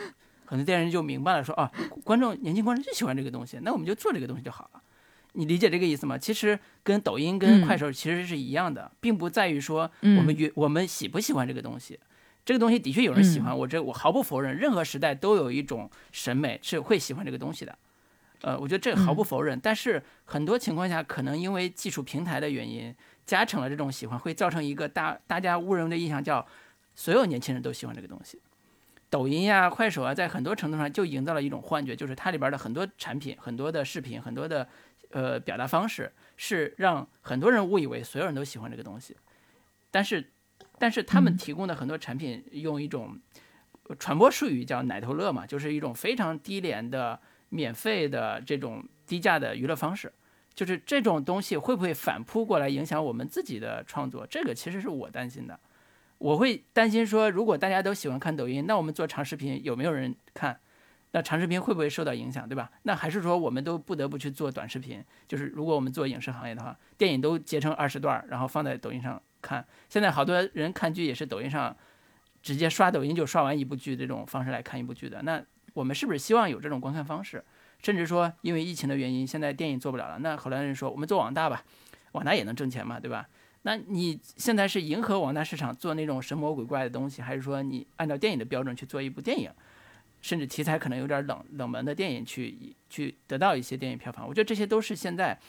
[0.54, 1.72] 可能电影人就明白了，说啊，
[2.04, 4.84] 观众年轻观众就喜欢这个东西，那我们就做这个东西就好了。
[5.32, 6.16] 你理解这个意思吗？
[6.16, 12.00] 其实跟抖音、跟快手其实是一样的，并不在于说我们原我们喜不喜欢这个东西。
[12.46, 17.76] 这个东西的确有人喜欢，我这我毫不否认，任何时代都有一种审美是会喜欢这个东西的。
[18.42, 19.60] 呃，我觉得这毫不否认。
[19.60, 22.94] 但是很多情况下，可能因为技术平台的原因，
[23.26, 26.46] 加成了这种喜欢，会造成一个大大家误认为的印象，叫
[26.94, 28.40] 所有年轻人都喜欢这个东西。
[29.14, 34.68] 抖音呀、快手啊，在很多程度上就营造了一种幻觉，就是它里边的很多产品、很多的视频、很多的
[35.12, 39.16] 呃表达方式，是让很多人误以为所有人都喜欢这个东西。
[39.92, 40.32] 但是，
[40.80, 43.20] 但是他们提供的很多产品，用一种
[44.00, 50.12] 传播术语叫“奶头乐”嘛，就是一种非常低廉的、免费的这种低价的娱乐方式。
[50.56, 54.26] 就是这种东西会不会反扑过来影响我们自己的创作？
[54.26, 55.60] 这个其实是我担心的。
[56.18, 60.60] 我会担心说，如果大家都喜欢看抖音，那我们做长视频有没有人看？
[61.12, 62.72] 那长视频会不会受到影响，对吧？
[62.84, 65.04] 那还是说我们都不得不去做短视频？
[65.28, 69.64] 就是如果我们做影视行业的话，电影都截成二十段，然后放在抖音上看。
[69.90, 71.76] 现在好多人看剧也是抖音上
[72.42, 75.22] 直接刷抖音就刷完一部剧这种方式来看一部剧的。
[75.22, 75.40] 那
[75.74, 77.44] 我们是不是希望有这种观看方式？
[77.84, 81.64] 甚至说，因为疫情的原因，现在电影做不了了，那后来人说我们做网大吧，
[82.14, 83.28] 网大也能挣钱嘛，对吧？
[83.66, 89.50] 那你现在是迎合网大市场做那种神魔鬼怪的东西，还是说你按照电影的标准去做一部电影，
[90.22, 94.28] 甚至题材可能有点冷冷门的电影去去得到一些电影票房？
[94.28, 95.40] 我觉得这些都是现在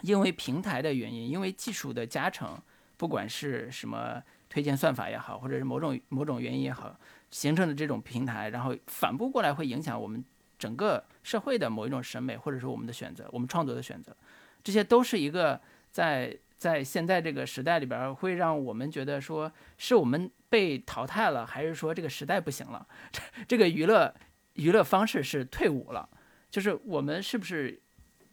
[0.00, 2.58] 因为平台的原因，因为技术的加成，
[2.96, 6.98] 不管是什么推荐算法也好，或者是某种某种原因也好，
[7.30, 10.24] 形成的这种平台，然后反扑过来会影响我们
[10.58, 14.16] 整个社会的某一种审美，或者说我们的选择，我们创作的选择，
[14.64, 15.60] 这些都是一个
[15.90, 16.34] 在。
[16.60, 22.86] 在现在这个时代里边，会让我们觉得说，是我们被淘汰了，还是说这个时代不行了？
[23.10, 24.14] 这 这个娱乐
[24.52, 26.06] 娱乐方式是退伍了？
[26.50, 27.80] 就是我们是不是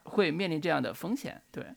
[0.03, 1.41] 会面临这样的风险？
[1.53, 1.67] 对，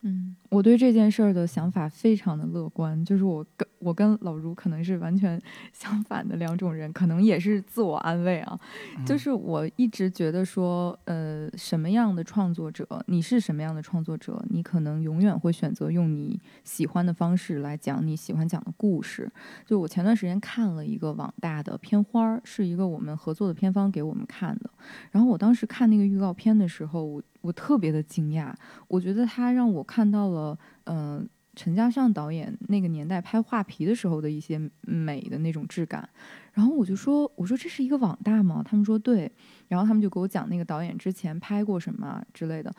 [0.00, 5.40] 嗯，我对这件事儿的想法非常的乐观，就是我跟我跟老卢可能是完全
[5.72, 8.56] 相反的两种人，可能也是自我安慰啊。
[9.04, 19.28] 就是我一直觉得说，呃，什么样的创作者，你是什么样的创作者，你可能永远会选择用你喜欢的方式来讲你喜欢讲的故事。
[19.66, 24.70] 就我前段时间看了一个网大的片花儿，是一个我们合作的片方给我们看的，
[25.10, 28.54] 然后我当时看那个预告片的时候，我我特别的惊讶，
[28.86, 30.43] 我觉得它让我看到了。
[30.84, 36.08] 嗯，陈嘉上导演那个年代拍画皮的时候的一些美的那种质感，
[36.52, 38.60] 然后我就说，我说这是一个网大吗？
[38.64, 39.30] 他们说对，
[39.68, 42.74] 然后他们就给我讲那个导演之前拍过什么之类的。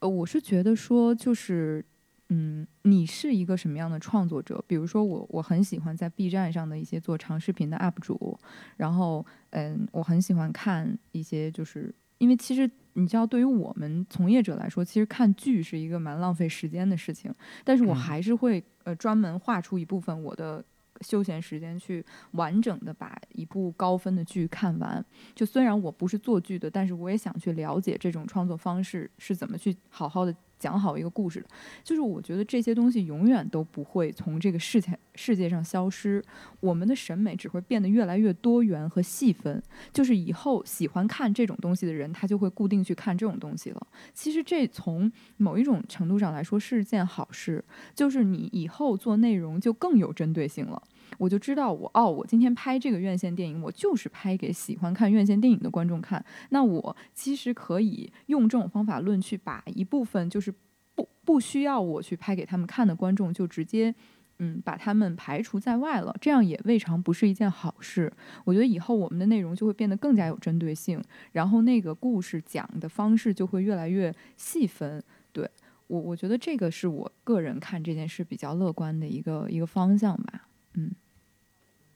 [0.00, 1.82] 呃，我是觉得说，就是
[2.28, 4.62] 嗯，你是一个什么样的创作者？
[4.66, 8.38] 比如说我，我很喜欢在 B 站上的一些做长视频的 UP 主，
[8.76, 12.70] 然后嗯，我很喜欢看一些，就是因为其实。
[12.94, 17.32] 你知道，对于我们从业者来说，其实看剧是一个蛮浪费时间的事情。
[17.64, 20.64] 但是我还是会呃专门划出一部分我的
[21.02, 25.04] 休闲时间去完整的把一部高分的剧看完。
[25.34, 30.34] 就虽然我不是做剧的，但是我也想去了解这种创作方式是怎么去好好的。
[30.60, 31.44] 讲好一个故事，
[31.82, 36.22] 就是我觉得这些东西永远都不会从这个世界世界上消失，
[36.60, 39.60] 我们的审美只会变得越来越多元和细分。
[39.92, 43.86] 就是以后喜欢看这种东西的人，他就会固定去看这种东西了。
[44.12, 50.82] 其实这从某一种程度上来说是件好事，就是你以后做内容就更有针对性了。
[51.18, 56.24] 我就知道，我哦，我今天拍这个院线电影，我就是拍给喜欢看院线电影的观众看。
[56.50, 60.52] 那我其实可以用这种方法论去把一部分就是
[60.94, 63.94] 不不需要我去拍给他们看的观众，就直接
[64.38, 66.14] 嗯把他们排除在外了。
[66.20, 68.12] 这样也未尝不是一件好事。
[68.44, 71.02] 我觉得以后我们的内容就会变得更加有针对性，
[71.32, 75.02] 然后那个故事讲的方式就会越来越细分。
[75.32, 75.48] 对
[75.86, 80.48] 我，我觉得这个是我个人看这件事比较乐观的一个一个方向吧。
[80.74, 80.92] 嗯，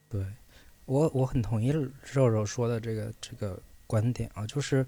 [0.08, 0.24] 对，
[0.84, 1.68] 我我很同意
[2.12, 3.56] 肉肉说的这个这个
[3.86, 4.84] 观点啊，就是，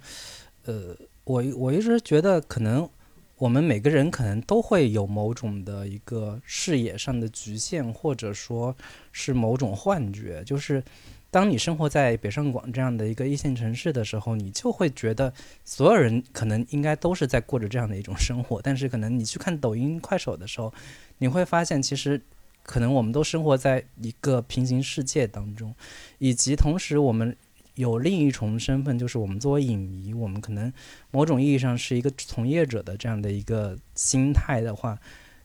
[0.64, 2.88] 呃，我我一直觉得可能
[3.36, 8.74] 我们每个人可能都会有某种的一个视野上的局限，或者说
[9.12, 10.82] 是某种幻觉，就是
[11.30, 15.32] 当你生活在北上广这样的一个一线城市的时候，你就会觉得
[15.64, 20.74] 所有人可能应该都是在过着这样的一种生活，但是可能你去看抖音、快手的时候，
[21.18, 22.20] 你会发现其实。
[22.66, 25.72] 可能我们都生活在一个平行世界当中，
[26.18, 27.36] 以及同时我们
[27.76, 30.72] 有另一重身份，就是我们作为影迷，我们可能
[31.12, 34.98] 某种意义上是一个从业者的这样的一个心态的话，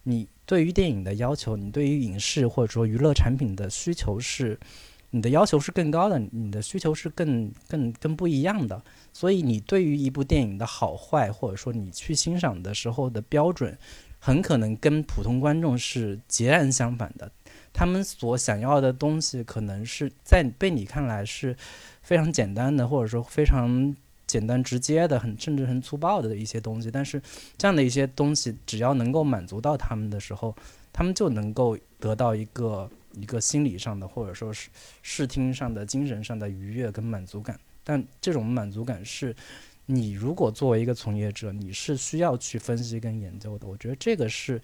[0.03, 4.59] 你对于电影的要求，你对于影视或者说娱乐产品的需求是，
[5.11, 13.77] 你的要求是更高的，你的需求是更更更不一样的，所以你对于一部电影的好坏，或者说你去欣赏的时候的标准。
[14.23, 17.31] 很可能跟普通观众是截然相反的，
[17.73, 21.57] 他们所想要的东西，可能是在被你看来是
[22.03, 23.95] 非常简单的，或者说非常
[24.27, 26.91] 简单直接的，很甚至很粗暴的一些东西。
[26.91, 27.19] 但是
[27.57, 30.55] 这样的一些东西，只要能够满足到他们的时候，
[30.93, 34.69] 他们就能够得到一个一个心理上的，或者说是
[35.01, 37.59] 视听上的、精神上的愉悦跟满足感。
[37.83, 39.35] 但这种满足感是。
[39.93, 43.67] 你如果作为一个从业者，你是需要去分析跟研究的。
[43.67, 44.61] 我觉得这个是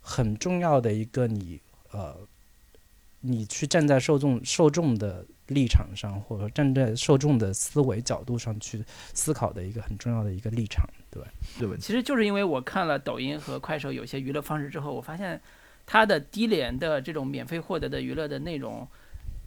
[0.00, 1.60] 很重要的一个，你
[1.90, 2.16] 呃，
[3.20, 11.22] 你去站在受众受众的立场上，或者说站在受众的思维角度上去思考的一个很重要的一个立场，对
[11.58, 11.76] 对。
[11.76, 15.38] 其实就是因为我看了抖音和快手有些娱乐方式之后，我发现
[15.84, 18.88] 它的低廉的这种免费获得的娱乐的内容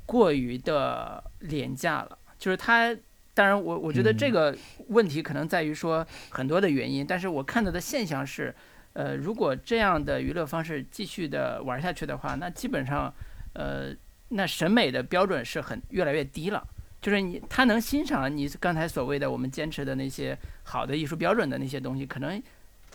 [0.06, 2.96] 过于的廉价了，就是它。
[3.36, 4.58] 当然，我我觉得这个
[4.88, 8.56] 问题可能在于说很多的原因，但是我看到的现象是，
[8.94, 13.14] 呃，如果这样的娱乐方式继续的玩下去的话，那基本上，
[13.52, 13.94] 呃，
[14.30, 16.66] 那审美的标准是很越来越低了。
[17.02, 22.42] 就是你他能欣赏你刚才所谓的我们坚持的那些好的艺术标准的那些东西，可能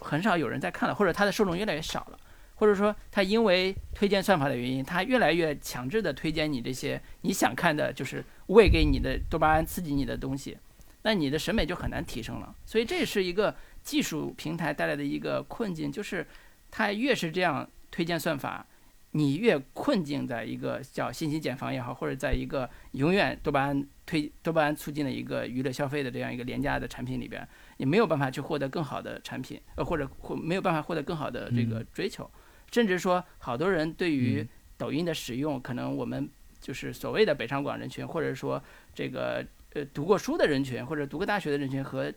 [0.01, 2.19] 很少有人在看了，或者他的受众越来越少了。
[2.61, 10.59] 或者说，他因为推荐算法的原因，他越来越强制的推荐你这些你想看的，就是喂给你的多巴胺刺激你的东西，
[11.01, 12.55] 那你的审美就很难提升了。
[12.67, 16.27] 所以这是一个技术平台带来的一个困境，就是
[16.71, 18.67] 它越是这样推荐算法，
[19.13, 27.49] 你越困境在一个叫信息茧房也好，或者在一个永远多巴胺推多巴胺促进的一个娱乐消费的这样一个廉价的产品里边，
[27.79, 32.31] 你没有办法去获得更好的产品，呃，或者或没有办法获得更好的这个追求。
[32.71, 34.47] 甚至说，好多人对于
[34.77, 36.29] 抖音的使用，可能我们
[36.61, 38.63] 就是所谓的北上广人群，或者说
[38.95, 39.45] 这个
[39.75, 42.13] 呃读过书的人群，或者读过大学的人群和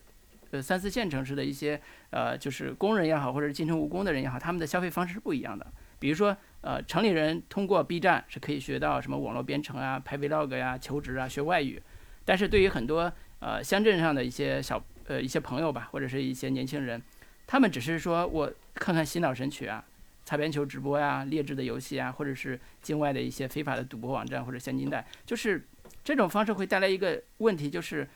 [0.50, 1.80] 呃三四线城市的一些
[2.10, 5.66] 呃就是工人也好，或者是进城务工的人也好，他们的消费方式是不一样的。
[5.98, 11.82] 比如说呃城里人通过 B 站是可以学到什么网络编程啊、拍 Vlog 呀、求职啊、学外语，
[12.24, 17.02] 但是对于很多呃乡镇上的一些小呃一些朋友吧，或者是一些年轻人，
[17.46, 19.84] 他们只是说我看看洗脑神曲啊。
[20.24, 25.66] 擦边球直播呀、劣质的游戏啊，或者是境外的一些非法的赌博网站或者现金贷，就是
[26.02, 28.08] 这种方式会带来一个问题，就是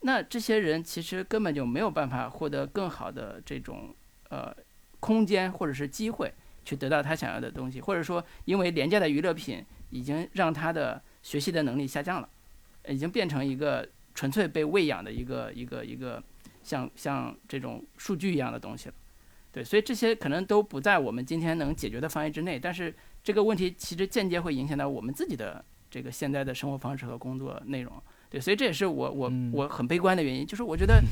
[0.00, 3.94] 那这些人其实根本就没有办法获得更好的这种
[4.28, 4.54] 呃
[5.00, 6.32] 空间或者是机会
[6.64, 12.28] 去得到他想要的东西，或者说因为廉价的娱乐品已经让他的学习的能力下降了，
[12.88, 16.22] 已经变成一个纯粹被喂养的一个一个一个
[16.62, 18.94] 像像这种数据一样的东西了。
[19.50, 22.94] 对，所以这些可能都不在我们今天能解决的范围之内，但是
[23.24, 27.92] 这个问题其实间接会影响到我们自己的这个现在的生活方式和工作内容。
[28.28, 31.02] 对，所以这也是我我我很悲观的原因，就是我觉得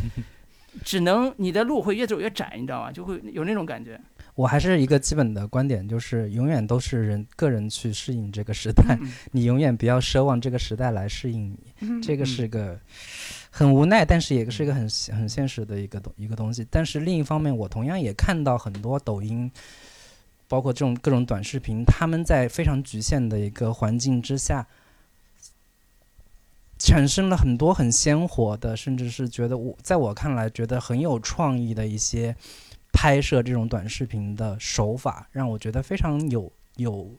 [0.84, 2.93] 只能你的路会越走越窄，你知道吗？
[2.93, 3.99] 就会有那种感觉。
[4.34, 8.99] 我还是一个基本的观点，就是永远都是人个人去适应这个时代，
[9.32, 12.78] 你永远不要奢望这个时代来适应你，这个是个。
[13.57, 14.83] 很无奈，但是也是一个很
[15.17, 16.67] 很现实的一个东一个东西。
[16.71, 19.51] 但是另一方面，我同样也看到很多抖音，
[20.47, 24.67] 包括这种各种短视频，他们在非常局限的一个环境之下，
[26.79, 32.37] 产生了很多很鲜活的，甚至是觉得我在我看来觉得很有创意的一些
[32.93, 37.11] 拍摄这种短视频的手法，让我觉得非常有有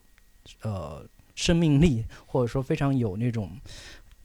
[0.62, 3.50] 呃生命力，或者说非常有那种。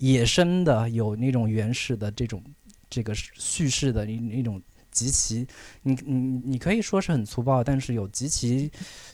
[0.03, 2.43] 野生的有那种原始的这种
[2.91, 5.47] 这个叙事的一一种极其，
[5.83, 8.69] 你你你可以说是很粗暴，但是有极其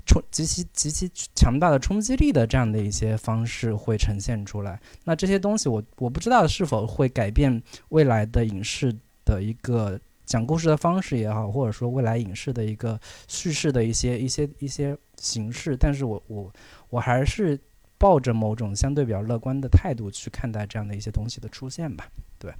[0.06, 4.80] 冲极其极其强大的冲击力的这样的一些方式会呈现出来。
[5.04, 8.90] 那这些东西我我不知道是否会改变未来的影视
[9.26, 15.76] 的一个讲故事的方式也好，或者说未来影视的一个叙事的一些一些一些形式。
[15.76, 16.50] 但是我我
[16.88, 17.60] 我还是。
[17.98, 22.54] 抱着某种相对比较乐观的态度去看待这样的一些东西的出现吧，对，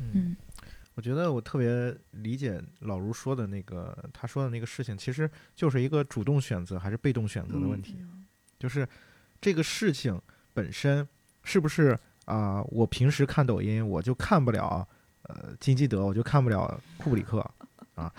[0.00, 0.36] 嗯，
[0.94, 7.96] 我觉得我特别理解老卢说的那个，他说的那个事情，其实就是一个主动选择还是被动选择的问题，
[8.58, 8.86] 就是
[9.40, 10.20] 这个事情
[10.52, 11.06] 本身
[11.44, 12.60] 是不是啊？
[12.64, 14.86] 我平时看抖音，我就看不了
[15.22, 17.38] 呃金基德，我就看不了库布里克
[17.94, 18.12] 啊，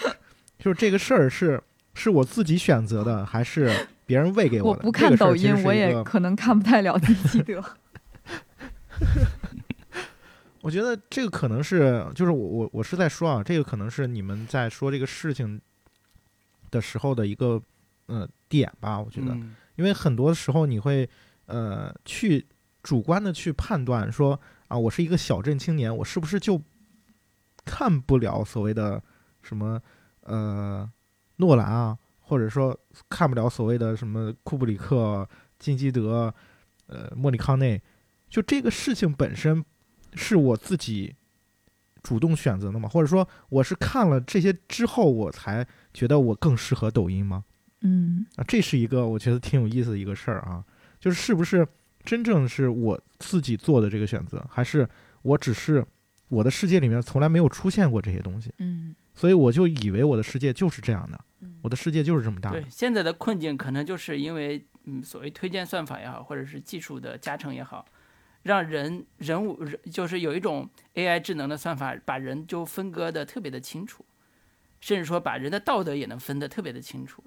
[0.58, 3.86] 就是这个事儿是是我自己选择的还是？
[4.10, 4.80] 别人喂给我的。
[4.80, 7.64] 我不看抖音，我也可能看不太了金基德。
[10.62, 15.60] 我觉得这个可能是，就是我我我是在说啊，这个可能是你们在说这个事情
[16.72, 17.62] 的时候的一个
[18.06, 18.98] 呃点吧。
[18.98, 19.32] 我觉得，
[19.76, 21.08] 因为很多时候你会
[21.46, 22.44] 呃去
[22.82, 26.60] 主观的去判断说啊，我是一个小镇青年，我是不是就
[27.64, 29.00] 看不了所谓的
[29.40, 29.80] 什么
[30.22, 30.90] 呃
[31.36, 31.96] 诺兰啊？
[32.30, 32.78] 或者说
[33.08, 35.28] 看不了所谓的什么库布里克、
[35.58, 36.32] 金基德、
[36.86, 37.82] 呃莫里康内，
[38.28, 39.64] 就这个事情本身
[40.14, 41.12] 是我自己
[42.04, 42.88] 主动选择的吗？
[42.88, 47.42] 或者说我是看了这些之后我才觉得我更适合抖音吗？
[47.80, 50.64] 嗯，啊，这是一个我觉得挺有意思的一个事儿啊，
[51.00, 51.66] 就是是不是
[52.04, 54.88] 真正是我自己做的这个选择，还是
[55.22, 55.84] 我只是
[56.28, 58.54] 我的世界里面从来没有出现过这些东西？
[58.58, 61.18] 嗯，所以我就以为我的世界就是这样的。
[61.62, 62.50] 我的世界就是这么大。
[62.50, 67.86] 对，现在的困境可能就是因为，嗯，所谓推荐算法也好，或者是技术的加成也好，
[68.42, 74.04] 让人人物人就是有一种 AI 智能的算法，把人就分割的特别的清楚，
[74.80, 77.22] 甚至说把人的道德也能分得特别的清楚。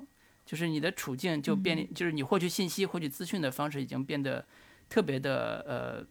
[0.46, 4.46] 就是你的处境就便利，就是你获取信息、获取资讯的方式已经变得
[4.90, 6.06] 特别的呃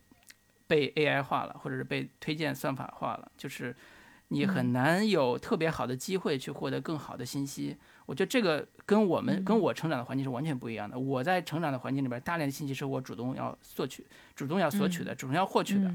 [0.67, 3.77] 被 AI 化了，或者是被推荐算法化了，就是
[4.29, 7.77] 你很难有特别好的机会去获得更好的信息。
[8.13, 10.99] 我觉得这个跟我们跟我成长的环境是完全不一样的。
[10.99, 14.05] 我在成长的环境里边，大量的信息是我主动要索取、
[14.37, 15.91] 主动要索取的、主动要获取的。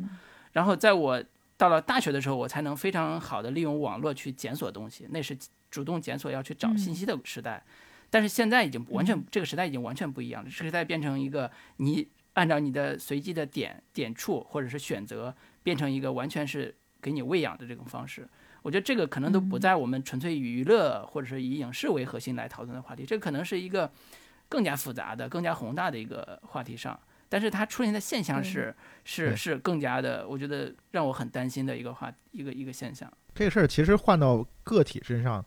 [0.52, 1.23] 然后在我
[1.57, 5.38] 到了大学的时候，我才能非常好的利用网络去检索东西，那是
[5.69, 7.64] 主动检索要去找信息的时代。
[8.10, 10.49] 但是现在已经完全，这个时代已经完全不一样了。
[10.49, 18.27] 这个时代变成一个你按照你的随机的点点触或者是选择，变成一个完全是给你喂养的这种方式。
[18.68, 23.89] 我觉得这个可能都不在我们纯粹以娱乐或者是以影视为核心来讨论的话题，这可能是一个
[24.49, 26.99] 更加复杂的、更加宏大的一个话题上。
[27.30, 28.76] 但是它出现的现象是
[29.06, 33.10] 是是更加的，我觉得让我很担心的一个话一个一个现象。
[33.34, 35.45] 这个事儿其实换到个体身上，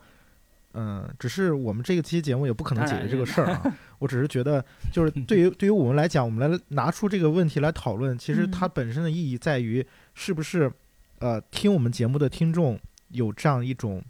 [0.72, 3.76] 嗯，只是我们这个期节目也不可能解决这个事儿啊。
[4.00, 10.72] 我只是觉得，就是 对于对于我们来讲，我们来拿出这个问题来讨论，其实它本身的意义在于，是不是
[11.18, 12.80] 呃听我们节目的听众。
[13.10, 14.02] 有这样一种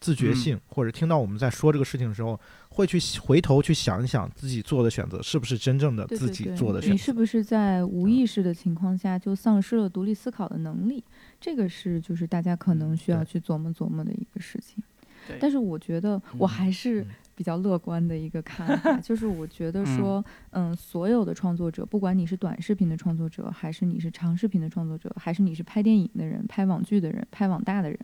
[0.00, 6.92] 自觉嗯性，或者听到我们在说这个事情的时候，会去回头去想一想自己做的选择是不是真正的自己做的选择。
[6.92, 11.02] 你是不是在无意识的情况下就丧失了独立思考的能力？
[11.40, 14.82] 这个是就是大家可能需要去琢磨琢磨的一个事情。
[15.38, 27.98] 但是我觉得我嗯还是嗯比较乐观的一个看法， 就是我觉得说，嗯，所有的创作者，不管你是短视频的创作者，还是你是长视频的创作者，还是你是拍电影的人、拍网剧的人、拍网大的人，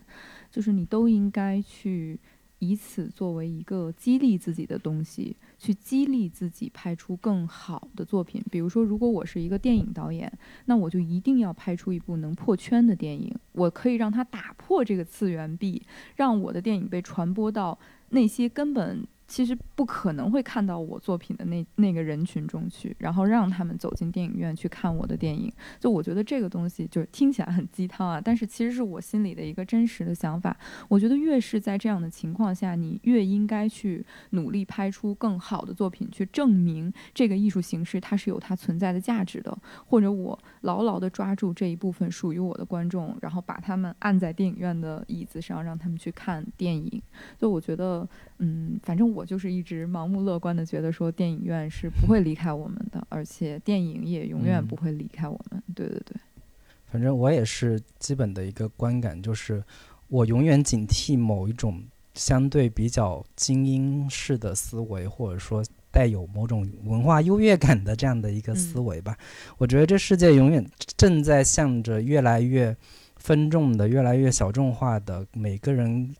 [0.55, 2.17] 就是你都应该去
[2.59, 8.41] 以此作为一个激励自己的东西，去激励自己拍出更好的作品。
[8.49, 10.31] 比如说，如果我是一个电影导演，
[10.63, 17.77] 那我就一定要拍出一部能破圈的电影，我可以让它打破这个次元壁，让我的电影被传播到
[18.11, 25.51] 那些根本其实不可能会看到我作品的那那个人群中去，然后让他们走进电影院去看我的电影。
[25.79, 30.55] 就我觉得这个东西就是听起来很鸡汤啊，但是其实是我心里的一个真实的想法。
[30.87, 47.01] 我觉得越是在这样的情况下，你越应该去努力拍出更好的作品，去证明这个艺术形式它是有它存在的价值的，或者我牢牢地抓住这一部分属于我的观众，然后把他们按在电影院的椅子上，让他们去看电影。
[47.39, 48.07] 就我觉得，
[48.37, 55.63] 嗯，反正我就是一直盲目乐观的觉得说，电影院是不会离开我们的，而且电影也永远嗯不会离开我们。
[55.73, 56.15] 对对对，
[56.91, 59.63] 反正我也是基本的一个观感，就是
[60.09, 61.81] 我永远警惕某一种
[62.13, 69.17] 相对比较精英式的思维，或者说带有某种文化优越感的这样的一个思维吧。
[69.57, 70.65] 我觉得这世界永远
[70.97, 72.75] 正在向着越来越
[73.15, 76.13] 分众的、越来越小众化的，每个人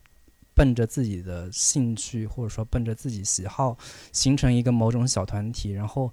[0.56, 3.78] 奔着自己的兴趣或者说奔着自己喜好，
[4.10, 6.10] 形成一个某种小团体，然后。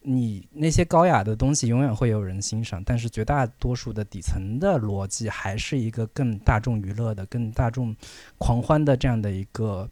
[0.00, 7.94] 你那些高雅的东西永远会有人欣赏，但是绝大多数的底层的逻辑还是一个更大众娱乐的、更大众
[8.38, 9.90] 狂欢的这样的一个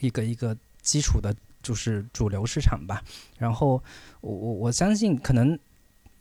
[0.00, 3.04] 一个一个基础的，就是主流市场吧。
[3.38, 3.80] 然后
[4.22, 5.56] 我我我相信，可能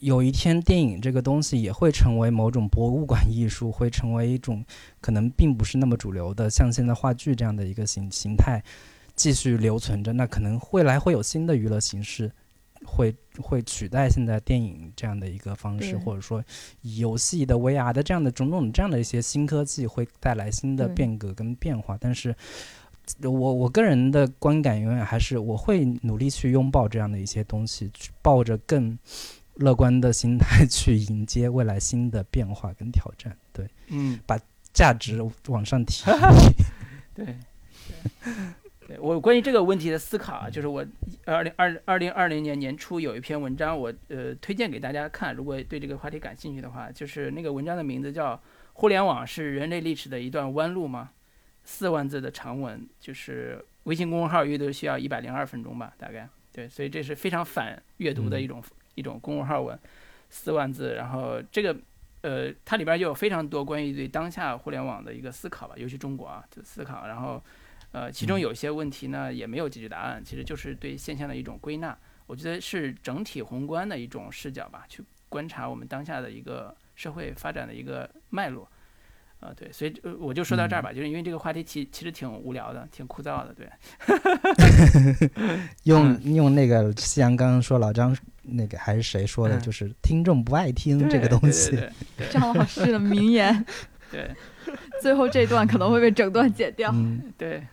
[0.06, 4.64] 有一天电影这个东西也会成为某种博物馆艺术，会成为一种
[5.02, 8.64] 可能并不是那么主流的，像现在话剧这样的一个形形态
[9.16, 10.14] 继续留存着。
[10.14, 12.32] 那可能未来会有新的娱乐形式。
[12.86, 16.44] 会会取代现在电影这样的一个方式，或者说
[16.82, 21.98] 游戏的 VR 的这样的种种这样的一些新科技，会带来新的变革跟变化。
[22.00, 22.36] 但是，
[23.24, 28.96] 我我个人的观感永远还是我会努力去拥抱这样的一些东西，去抱着更
[29.56, 33.38] 乐观的心态去迎接未来新的变化跟挑战。
[33.54, 34.40] 对，嗯，把
[34.74, 36.04] 价值往上提。
[37.16, 37.26] 对，
[38.86, 40.86] 对，对我关于这个问题的思考啊，就是我
[41.26, 48.36] 二零二二零二零年年初有一篇文章，我呃推荐给大家看，如果对这个话题感兴趣的话，就是那个文章的名字叫
[48.74, 51.12] 《互联网是人类历史的一段弯路》吗？
[51.64, 58.62] 四万字的长文，就是微信公众号阅读需要一百零二分钟吧，大概对，所以这是非常反阅读的一种、
[58.96, 59.78] 一种公众号文，
[60.30, 61.76] 四万字，然后这个。
[62.22, 67.06] 呃，它里边就有非常多关于对当下互联网的一个思考吧，尤其中国啊就思考。
[67.06, 67.40] 然后，
[67.92, 71.96] 呃，其中有一些问题呢也没有解决答案，其实就是对现象的一种归纳。
[72.26, 78.68] 我觉得是整体宏观的一种视角吧，去观察我们当下的一个社会发展的一个脉络。
[79.40, 83.70] 啊、对，所以呃我就说到这儿吧，就是因为这个话题其其实挺无聊的，挺枯燥的，对。
[85.84, 88.18] 用用那个夕阳刚刚说老张
[88.48, 89.62] 那个还是谁说的，嗯。
[89.62, 91.78] 就是听众不爱听这个东西。
[92.32, 93.66] 张老师的名言，
[94.12, 94.30] 对
[95.02, 96.92] 最后这段可能会被整段剪掉。
[96.94, 97.64] 嗯， 对。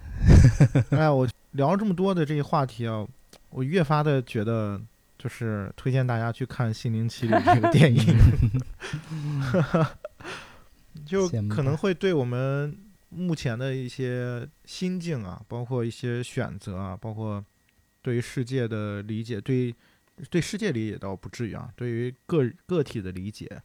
[0.90, 3.04] 哎，我聊了这么多的这些话题啊，
[3.50, 4.80] 我越发的觉得，
[5.18, 8.02] 就是推荐大家去看《心灵奇旅》这个电影，
[11.04, 12.76] 就可能会对我们
[13.08, 17.44] 目前的一些心境啊，包括一些选择啊，包括
[18.00, 19.74] 对于世界的理解，对于
[20.30, 23.60] 对世界理解倒不至于啊，对于个个体的理解，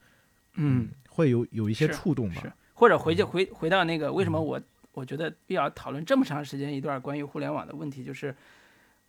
[0.55, 2.51] 嗯，会有有一些触动吧是。
[2.73, 4.61] 或者回去回回到那个为什么我
[4.93, 8.35] 我觉得必要讨论这么长时间一段关于互联网的问题，就是，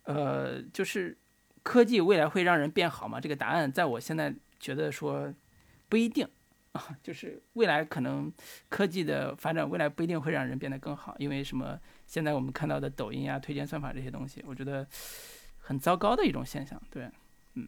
[0.03, 1.17] 呃，就是
[1.63, 3.19] 科技未来会让人变好吗？
[3.21, 5.33] 这个答案在我现在觉得说
[5.87, 6.27] 不一定
[6.71, 8.31] 啊，就是未来可能
[8.69, 11.79] 科技的发展未来不一定会让人变得更好，因为什么？
[12.05, 14.83] 现在我们看到的抖音啊、推荐算法这些东西，我觉得
[15.59, 16.81] 很糟糕的一种现象。
[16.89, 17.07] 对，
[17.59, 17.67] 嗯，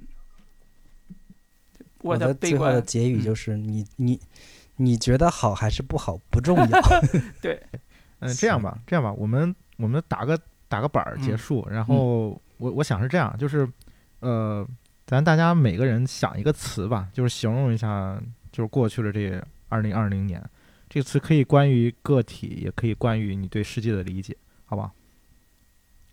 [2.02, 4.20] 我的最后的结语嗯就是你你
[4.78, 6.82] 你觉得好还是不好不重要。
[7.42, 7.62] 对，
[8.20, 13.68] 嗯，这样吧，这样吧，我们我们打个打个板儿结嗯束，然后我我想是这样，就是
[14.20, 14.68] 呃，
[15.06, 20.44] 咱大家每个人想一个词吧，就是形容一下，就是过去的这二零二零年，
[20.90, 24.36] 这个词可以关于个体，也可以关于你对世界的理解，
[24.66, 24.92] 好吧？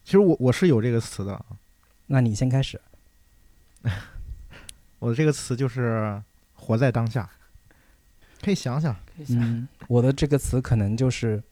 [0.04, 1.44] 其实我我是有这个词的，啊
[2.06, 2.80] 那你先开始。
[4.98, 6.22] 我的这个词就是
[6.54, 7.28] 活在当下。
[8.40, 11.42] 可以想想，可以想，嗯，我的这个词可能就是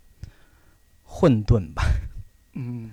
[1.03, 1.83] 混沌吧。
[2.59, 2.91] 嗯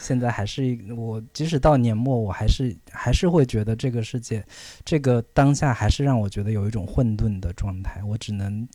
[0.00, 4.44] 现在还是一我，即使到年末，我还是还是会觉得这个世界，
[4.84, 8.02] 这个当下还是让我觉得有一种混沌的状态。
[8.02, 8.66] 我只能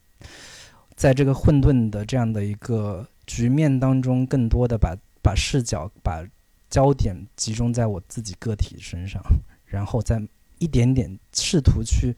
[0.95, 6.23] 在这个混沌的这样的一个局面当中，更多的把把视角、把
[6.69, 9.21] 焦点集中在我自己个体身上，
[9.69, 10.21] 然后再
[10.57, 12.15] 一点点试图去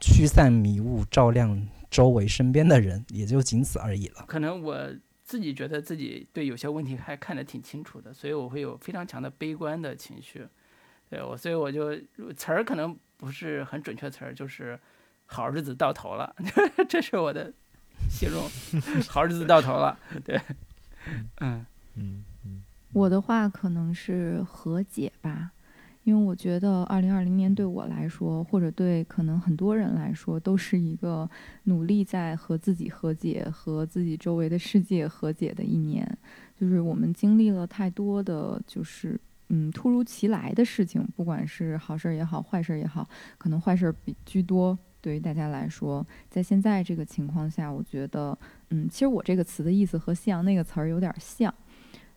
[0.00, 4.24] 驱散迷雾，照亮周围身边的人，也就仅此而已了。
[4.26, 4.76] 可能我
[5.22, 10.46] 自己觉得自己对有些问题还看得挺清楚的，所以我会有非常强的悲观的情绪。
[11.08, 11.94] 对我，所以我就
[12.32, 14.78] 词儿可能不是很准确词儿，就是
[15.26, 16.34] 好日子到头了，
[16.88, 17.52] 这是我的
[18.10, 18.42] 形容，
[19.08, 19.96] 好日子到头了。
[20.24, 20.40] 对，
[21.40, 21.64] 嗯
[21.94, 22.62] 嗯嗯，
[22.92, 25.52] 我的话可能是和解吧，
[26.04, 31.28] 因为我觉得二零二零年对我来说，或者对可能很多人来说，都是一个
[31.64, 36.06] 努力在和自己和解、和自己周围的世界和解的一年。
[36.60, 39.18] 就是我们经历了太多的，就是
[39.48, 43.08] 嗯突如其来的事情，不管是好事也好，坏事也好，
[43.38, 44.78] 可能坏事比居多。
[45.00, 48.38] 对于大家来说，在现在这个情况下，我觉得，
[48.70, 51.52] 嗯，其实我这个词的意思和夕阳那个词儿有点像，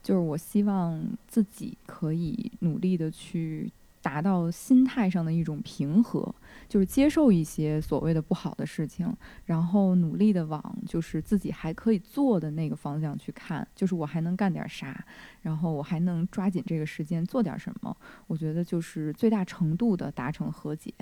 [0.07, 3.69] 就是我希望自己可以努力的去
[4.01, 6.33] 达到心态上的一种平和，
[6.69, 9.13] 就是接受一些所谓的不好的事情，
[9.43, 15.05] 然后努力的往就是自己还可以做的那个方向去看，就是我还能干点啥，
[15.41, 17.93] 然后我还能抓紧这个时间做点什么，
[18.27, 20.93] 我觉得就是最大程度的达成和解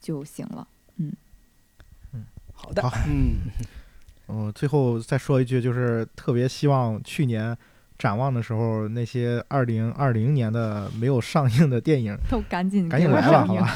[0.00, 0.66] 就行了。
[0.96, 1.12] 嗯。
[2.14, 2.24] 嗯
[2.54, 2.90] 好的，好。
[3.06, 3.34] 嗯，
[4.28, 7.54] 嗯，最后再说一句，就是特别希望去年
[7.98, 13.68] 展望的时候，那些二零二零年的没有上映的电影， 都赶紧赶紧来吧，好吧，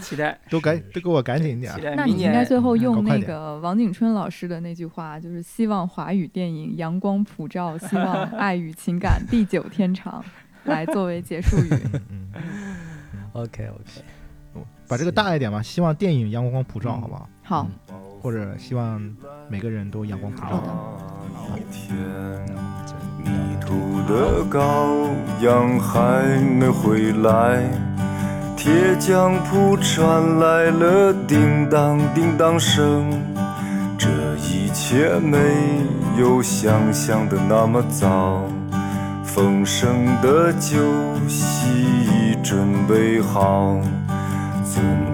[0.00, 10.24] 期 待都赶都给我赶紧点那你应该最后嗯用那个王景春老师的那句话，就是希望华语电影阳光普照，希望爱与情感地久天长，
[10.64, 11.68] 来作为结束语。
[12.10, 12.76] 嗯嗯
[13.32, 13.82] ，OK OK，
[14.54, 14.62] 嗯。
[14.88, 17.28] 把这个大一点吧，希望电影阳光普照，好不好？
[17.44, 17.68] 好，
[18.22, 19.00] 或者希望
[19.48, 20.56] 每个人都阳光普好照。
[20.58, 20.66] 的。
[21.56, 21.96] 一天，
[23.18, 23.30] 迷
[23.60, 25.08] 途的羔
[25.40, 27.62] 羊还没回来，
[28.56, 33.10] 铁匠铺传来了叮当叮当声。
[33.98, 35.38] 这一切没
[36.18, 38.44] 有想象的那么糟，
[39.24, 40.78] 丰盛的酒
[41.26, 43.80] 席已准备好。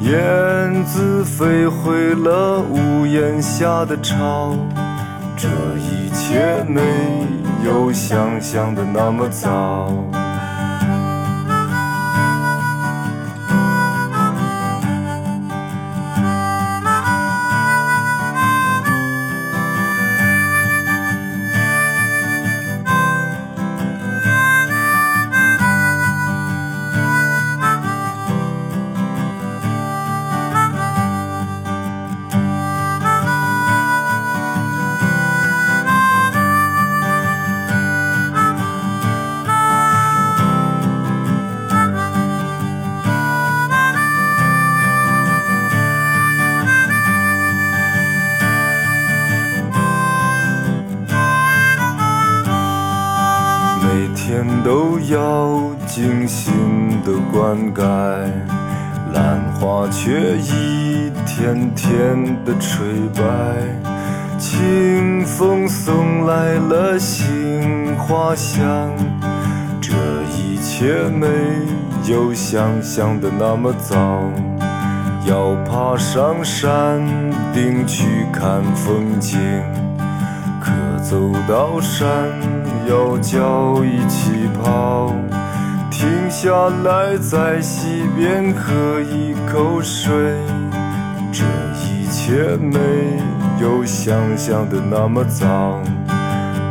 [0.00, 4.56] 燕子飞回了屋檐下的巢，
[5.36, 5.48] 这
[5.78, 6.82] 一切没
[7.64, 10.23] 有想象的那么糟。
[61.44, 63.22] 一天天的垂白。
[64.38, 68.90] 清风送来了杏花香，
[69.78, 69.92] 这
[70.38, 71.28] 一切没
[72.10, 74.22] 有想象的那么糟。
[75.26, 77.02] 要爬上山
[77.52, 79.38] 顶去看风景。
[80.62, 80.72] 可
[81.02, 82.08] 走到山
[82.88, 85.12] 腰脚一起跑，
[85.90, 90.14] 停下来在溪边喝一口水。
[92.24, 92.80] 一切没
[93.60, 95.78] 有想象的那么糟，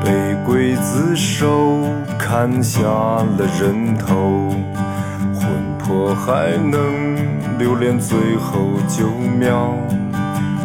[0.04, 0.12] 被
[0.48, 1.78] 刽子手
[2.18, 4.50] 砍下了人头，
[5.36, 5.48] 魂
[5.78, 7.16] 魄还能
[7.60, 9.08] 留恋最后九
[9.38, 9.76] 秒。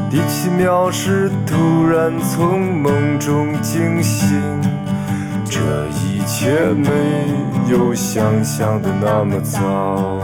[0.08, 4.40] 第七秒是突然从梦中惊醒，
[5.44, 6.88] 这一切没
[7.70, 10.18] 有想象的那么糟。